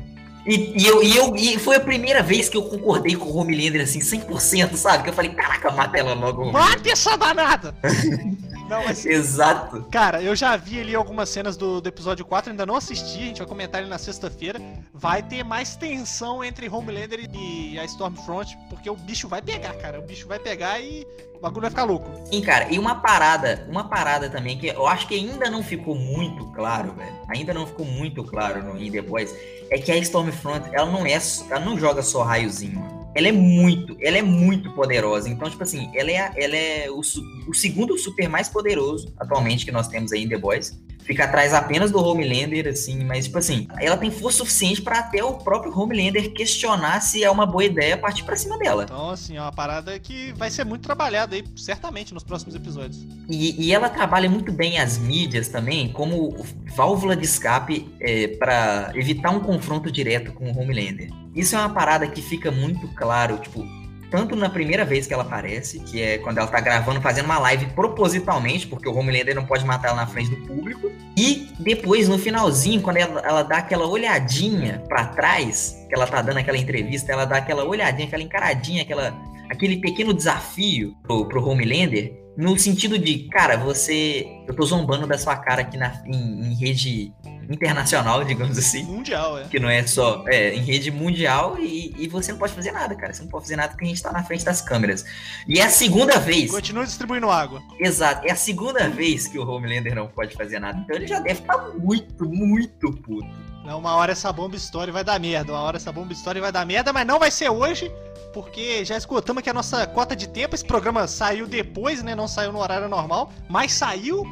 E, 0.48 0.82
e 0.82 0.88
eu, 0.88 1.04
e, 1.04 1.18
eu, 1.18 1.36
e 1.36 1.60
foi 1.60 1.76
a 1.76 1.80
primeira 1.82 2.24
vez 2.24 2.48
que 2.48 2.56
eu 2.56 2.64
concordei 2.64 3.18
com 3.18 3.26
o 3.26 3.36
Homelander, 3.36 3.82
assim, 3.82 4.00
100%, 4.00 4.78
sabe? 4.78 5.04
Que 5.04 5.10
eu 5.10 5.14
falei, 5.14 5.32
caraca, 5.32 5.70
mata 5.70 5.98
ela 5.98 6.14
logo. 6.14 6.44
Homelander." 6.44 6.70
Mate 6.70 6.90
essa 6.90 7.18
danada! 7.18 7.76
Não, 8.70 8.84
mas 8.86 9.06
Exato. 9.08 9.88
Cara, 9.92 10.22
eu 10.22 10.36
já 10.36 10.56
vi 10.56 10.80
ali 10.80 10.96
algumas 10.96 11.30
cenas 11.30 11.58
do, 11.58 11.82
do 11.82 11.90
episódio 11.90 12.24
4, 12.24 12.52
ainda 12.52 12.66
não 12.66 12.76
assisti, 12.76 13.24
a 13.24 13.26
gente 13.26 13.40
vai 13.40 13.48
comentar 13.48 13.82
ele 13.82 13.90
na 13.90 13.98
sexta-feira. 13.98 14.62
Vai 14.94 15.24
ter 15.24 15.44
mais 15.44 15.76
tensão 15.76 16.44
entre 16.44 16.70
Homelander 16.70 17.30
e 17.34 17.80
a 17.80 17.86
Stormfront, 17.86 18.58
porque 18.70 18.90
o 18.90 18.96
bicho 18.96 19.28
vai 19.28 19.42
pegar, 19.42 19.74
cara. 19.74 20.00
O 20.00 20.04
bicho 20.04 20.28
vai 20.28 20.40
pegar 20.40 20.80
e 20.80 21.06
o 21.36 21.40
bagulho 21.42 21.62
vai 21.62 21.70
ficar 21.70 21.84
louco. 21.84 22.10
Sim, 22.26 22.42
cara, 22.42 22.72
e 22.72 22.78
uma 22.78 22.96
parada, 22.96 23.66
uma 23.70 23.88
parada 23.88 24.30
também 24.30 24.58
que 24.58 24.68
eu 24.68 24.86
acho 24.86 25.08
que 25.08 25.16
ainda 25.16 25.50
não 25.50 25.64
ficou 25.64 25.96
muito 25.96 26.46
claro, 26.52 26.94
velho. 26.94 27.16
Ainda 27.30 27.54
não 27.54 27.66
ficou 27.66 27.86
muito 27.86 28.24
claro 28.24 28.64
no 28.64 28.80
in 28.80 28.92
The 28.92 29.02
Boys, 29.02 29.34
é 29.72 29.78
que 29.78 29.92
a 29.92 29.98
Stormfront, 29.98 30.70
ela 30.74 30.92
não 30.92 31.06
é, 31.06 31.18
ela 31.50 31.60
não 31.60 31.78
joga 31.78 32.02
só 32.02 32.24
raiozinho, 32.24 32.80
mano. 32.80 32.99
Ela 33.16 33.30
é 33.30 33.32
muito, 33.32 33.98
ela 34.02 34.18
é 34.18 34.22
muito 34.22 34.72
poderosa. 34.72 35.30
Então, 35.30 35.50
tipo 35.50 35.64
assim, 35.64 35.90
ela 35.96 36.12
é, 36.12 36.32
ela 36.36 36.56
é 36.56 36.90
o, 36.90 37.00
o 37.00 37.54
segundo 37.54 37.98
super 37.98 38.30
mais 38.30 38.50
poderoso 38.50 39.12
atualmente 39.18 39.66
que 39.66 39.72
nós 39.72 39.88
temos 39.88 40.12
aí 40.12 40.24
em 40.24 40.30
The 40.30 40.38
Boys. 40.38 40.80
Fica 41.10 41.24
atrás 41.24 41.56
apenas 41.56 41.90
do 41.90 41.98
Homelander, 41.98 42.68
assim, 42.68 43.04
mas, 43.04 43.26
tipo 43.26 43.40
assim, 43.40 43.68
ela 43.80 43.98
tem 43.98 44.12
força 44.12 44.38
suficiente 44.40 44.80
pra 44.80 45.00
até 45.00 45.24
o 45.24 45.34
próprio 45.34 45.76
Homelander 45.76 46.32
questionar 46.34 47.02
se 47.02 47.24
é 47.24 47.32
uma 47.32 47.48
boa 47.48 47.66
ideia 47.66 47.98
partir 47.98 48.24
pra 48.24 48.36
cima 48.36 48.60
dela. 48.60 48.84
Então, 48.84 49.10
assim, 49.10 49.36
é 49.36 49.42
uma 49.42 49.52
parada 49.52 49.98
que 49.98 50.32
vai 50.34 50.52
ser 50.52 50.66
muito 50.66 50.84
trabalhada 50.84 51.36
aí, 51.36 51.44
certamente, 51.56 52.14
nos 52.14 52.24
próximos 52.24 52.54
episódios. 52.54 53.08
E, 53.28 53.60
e 53.60 53.74
ela 53.74 53.90
trabalha 53.90 54.30
muito 54.30 54.52
bem 54.52 54.78
as 54.78 55.00
mídias 55.00 55.48
também 55.48 55.92
como 55.92 56.46
válvula 56.76 57.16
de 57.16 57.26
escape 57.26 57.92
é, 58.00 58.28
para 58.28 58.92
evitar 58.94 59.32
um 59.32 59.40
confronto 59.40 59.92
direto 59.92 60.32
com 60.34 60.52
o 60.52 60.60
Homelander. 60.60 61.10
Isso 61.40 61.56
é 61.56 61.60
uma 61.60 61.70
parada 61.70 62.06
que 62.06 62.22
fica 62.22 62.52
muito 62.52 62.86
claro, 62.90 63.38
tipo, 63.38 63.66
tanto 64.12 64.36
na 64.36 64.50
primeira 64.50 64.84
vez 64.84 65.08
que 65.08 65.14
ela 65.14 65.24
aparece, 65.24 65.80
que 65.80 66.02
é 66.02 66.18
quando 66.18 66.38
ela 66.38 66.48
tá 66.48 66.60
gravando, 66.60 67.00
fazendo 67.00 67.28
uma 67.28 67.40
live 67.40 67.68
propositalmente, 67.68 68.68
porque 68.68 68.90
o 68.90 68.94
Homelander 68.94 69.34
não 69.34 69.46
pode 69.46 69.64
matar 69.64 69.88
ela 69.88 70.02
na 70.02 70.06
frente 70.08 70.32
do 70.32 70.46
público, 70.46 70.92
e 71.18 71.48
depois 71.58 72.10
no 72.10 72.20
finalzinho, 72.20 72.82
quando 72.82 72.98
ela, 72.98 73.22
ela 73.22 73.44
dá 73.44 73.60
aquela 73.60 73.88
olhadinha 73.88 74.84
pra 74.90 75.06
trás, 75.06 75.78
que 75.88 75.96
ela 75.96 76.06
tá 76.06 76.22
dando 76.22 76.40
aquela 76.40 76.58
entrevista, 76.58 77.14
ela 77.14 77.24
dá 77.24 77.38
aquela 77.38 77.64
olhadinha, 77.64 78.06
aquela 78.06 78.24
encaradinha, 78.24 78.82
aquela, 78.82 79.18
aquele 79.50 79.78
pequeno 79.78 80.14
desafio 80.14 80.94
pro, 81.04 81.26
pro 81.26 81.48
Homelander, 81.48 82.20
no 82.36 82.60
sentido 82.60 83.00
de, 83.00 83.30
cara, 83.30 83.56
você. 83.56 84.26
Eu 84.46 84.56
tô 84.56 84.66
zombando 84.66 85.06
da 85.06 85.18
sua 85.18 85.36
cara 85.36 85.62
aqui 85.62 85.78
na, 85.78 86.02
em, 86.06 86.52
em 86.52 86.56
rede 86.56 87.14
internacional, 87.50 88.24
digamos 88.24 88.58
assim. 88.58 88.84
Mundial, 88.84 89.40
é. 89.40 89.46
Que 89.46 89.60
não 89.60 89.70
é 89.70 89.86
só. 89.86 90.24
É, 90.28 90.54
em 90.54 90.62
rede 90.62 90.92
mundial 90.92 91.58
e, 91.60 91.96
e 91.98 92.08
você 92.08 92.32
não 92.32 92.40
pode 92.40 92.54
fazer 92.54 92.72
nada, 92.72 92.96
cara. 92.96 93.14
Você 93.14 93.24
não 93.24 93.30
pode 93.30 93.46
fazer 93.46 93.56
nada 93.56 93.70
porque 93.70 93.86
a 93.86 93.88
gente 93.88 94.02
tá 94.02 94.12
na 94.12 94.24
frente 94.24 94.46
das 94.46 94.62
câmeras. 94.62 95.04
E 95.48 95.60
é 95.60 95.64
a 95.64 95.70
segunda 95.70 96.20
vez. 96.20 96.52
Continua 96.52 96.86
distribuindo 96.86 97.30
água. 97.30 97.62
Exato, 97.80 98.28
é 98.28 98.32
a 98.32 98.36
segunda 98.36 98.88
vez 98.90 99.28
que 99.28 99.40
o 99.40 99.50
Homelander 99.50 99.96
não 99.96 100.08
pode 100.08 100.36
fazer 100.36 100.60
nada. 100.60 100.80
Então 100.80 100.96
ele 100.96 101.08
já 101.08 101.20
deve 101.20 101.42
estar 101.42 101.58
muito, 101.78 102.26
muito 102.30 102.92
puto. 102.92 103.50
Não, 103.66 103.80
uma 103.80 103.96
hora 103.96 104.12
essa 104.12 104.32
bomba 104.32 104.56
história 104.56 104.92
vai 104.92 105.04
dar 105.04 105.20
merda. 105.20 105.52
Uma 105.52 105.62
hora 105.62 105.78
essa 105.78 105.92
bomba 105.92 106.14
história 106.14 106.42
vai 106.42 106.52
dar 106.52 106.66
merda, 106.66 106.94
mas 106.94 107.06
não 107.06 107.20
vai 107.20 107.30
ser 107.30 107.50
hoje, 107.50 107.92
porque 108.34 108.86
já 108.86 108.98
esgotamos 108.98 109.42
aqui 109.42 109.50
a 109.50 109.54
nossa 109.54 109.86
cota 109.88 110.16
de 110.16 110.28
tempo. 110.28 110.56
Esse 110.56 110.66
programa 110.66 111.08
saiu 111.08 111.46
depois, 111.48 112.02
né? 112.02 112.16
Não 112.16 112.28
saiu 112.28 112.52
no 112.52 112.60
horário 112.60 112.88
normal, 112.88 113.32
mas 113.48 113.74
saiu. 113.74 114.24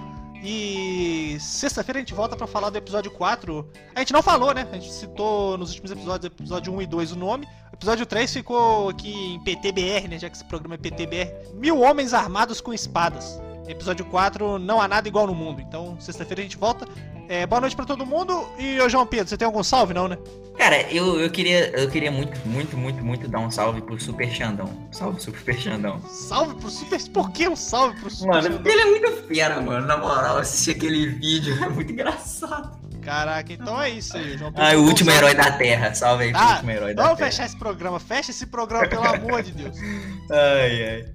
E 0.43 1.37
sexta-feira 1.39 1.99
a 1.99 2.01
gente 2.01 2.13
volta 2.13 2.35
pra 2.35 2.47
falar 2.47 2.69
do 2.69 2.77
episódio 2.77 3.11
4. 3.11 3.67
A 3.95 3.99
gente 3.99 4.13
não 4.13 4.21
falou, 4.21 4.53
né? 4.53 4.67
A 4.71 4.75
gente 4.75 4.91
citou 4.91 5.57
nos 5.57 5.69
últimos 5.69 5.91
episódios, 5.91 6.25
episódio 6.25 6.73
1 6.73 6.81
e 6.81 6.87
2, 6.87 7.11
o 7.13 7.15
nome. 7.15 7.47
O 7.71 7.75
episódio 7.75 8.05
3 8.05 8.33
ficou 8.33 8.89
aqui 8.89 9.11
em 9.11 9.43
PTBR, 9.43 10.07
né? 10.07 10.19
Já 10.19 10.29
que 10.29 10.35
esse 10.35 10.45
programa 10.45 10.75
é 10.75 10.77
PTBR. 10.77 11.53
Mil 11.55 11.79
homens 11.79 12.13
armados 12.13 12.61
com 12.61 12.73
espadas. 12.73 13.39
Episódio 13.67 14.05
4, 14.05 14.57
não 14.59 14.81
há 14.81 14.87
nada 14.87 15.07
igual 15.07 15.27
no 15.27 15.35
mundo. 15.35 15.61
Então, 15.61 15.97
sexta-feira 15.99 16.41
a 16.41 16.43
gente 16.43 16.57
volta. 16.57 16.87
É, 17.29 17.45
boa 17.45 17.59
noite 17.59 17.75
pra 17.75 17.83
todo 17.85 18.05
mundo. 18.05 18.47
E, 18.57 18.79
ô 18.79 18.87
João 18.87 19.05
Pedro, 19.05 19.27
você 19.27 19.35
tem 19.37 19.45
algum 19.45 19.61
salve, 19.61 19.93
não, 19.93 20.07
né? 20.07 20.17
Cara, 20.57 20.81
eu, 20.91 21.19
eu, 21.19 21.29
queria, 21.29 21.69
eu 21.77 21.89
queria 21.89 22.09
muito, 22.09 22.39
muito, 22.47 22.77
muito, 22.77 23.03
muito 23.03 23.27
dar 23.27 23.39
um 23.39 23.51
salve 23.51 23.81
pro 23.81 23.99
Super 23.99 24.29
Xandão. 24.31 24.87
Salve, 24.91 25.21
Super 25.21 25.59
Xandão. 25.59 26.01
Salve 26.07 26.55
pro 26.55 26.69
Super... 26.69 26.99
Por 27.09 27.31
que 27.31 27.47
um 27.47 27.55
salve 27.55 27.99
pro 27.99 28.09
Super 28.09 28.27
Mano, 28.41 28.43
Xandão? 28.55 28.71
ele 28.71 28.81
é 28.81 28.85
muito 28.85 29.11
fera, 29.27 29.59
mano. 29.61 29.85
Na 29.85 29.97
moral, 29.97 30.37
assistir 30.37 30.71
aquele 30.71 31.07
vídeo 31.09 31.61
é 31.63 31.67
muito 31.69 31.91
engraçado. 31.91 32.79
Caraca, 33.03 33.53
então 33.53 33.79
é 33.81 33.89
isso 33.89 34.15
aí, 34.17 34.37
João 34.37 34.51
Pedro. 34.51 34.67
Ah, 34.69 34.75
o 34.77 34.83
último 34.85 35.11
herói 35.11 35.35
da 35.35 35.51
Terra. 35.51 35.93
Salve 35.93 36.23
aí 36.25 36.31
pro 36.31 36.41
Ah, 36.41 36.53
último 36.53 36.71
herói 36.71 36.93
da 36.93 37.03
Vamos 37.03 37.17
Terra. 37.19 37.29
fechar 37.31 37.45
esse 37.45 37.57
programa. 37.57 37.99
Fecha 37.99 38.31
esse 38.31 38.45
programa, 38.47 38.87
pelo 38.87 39.03
amor 39.05 39.43
de 39.43 39.51
Deus. 39.51 39.77
Ai, 40.31 40.83
ai. 40.83 41.05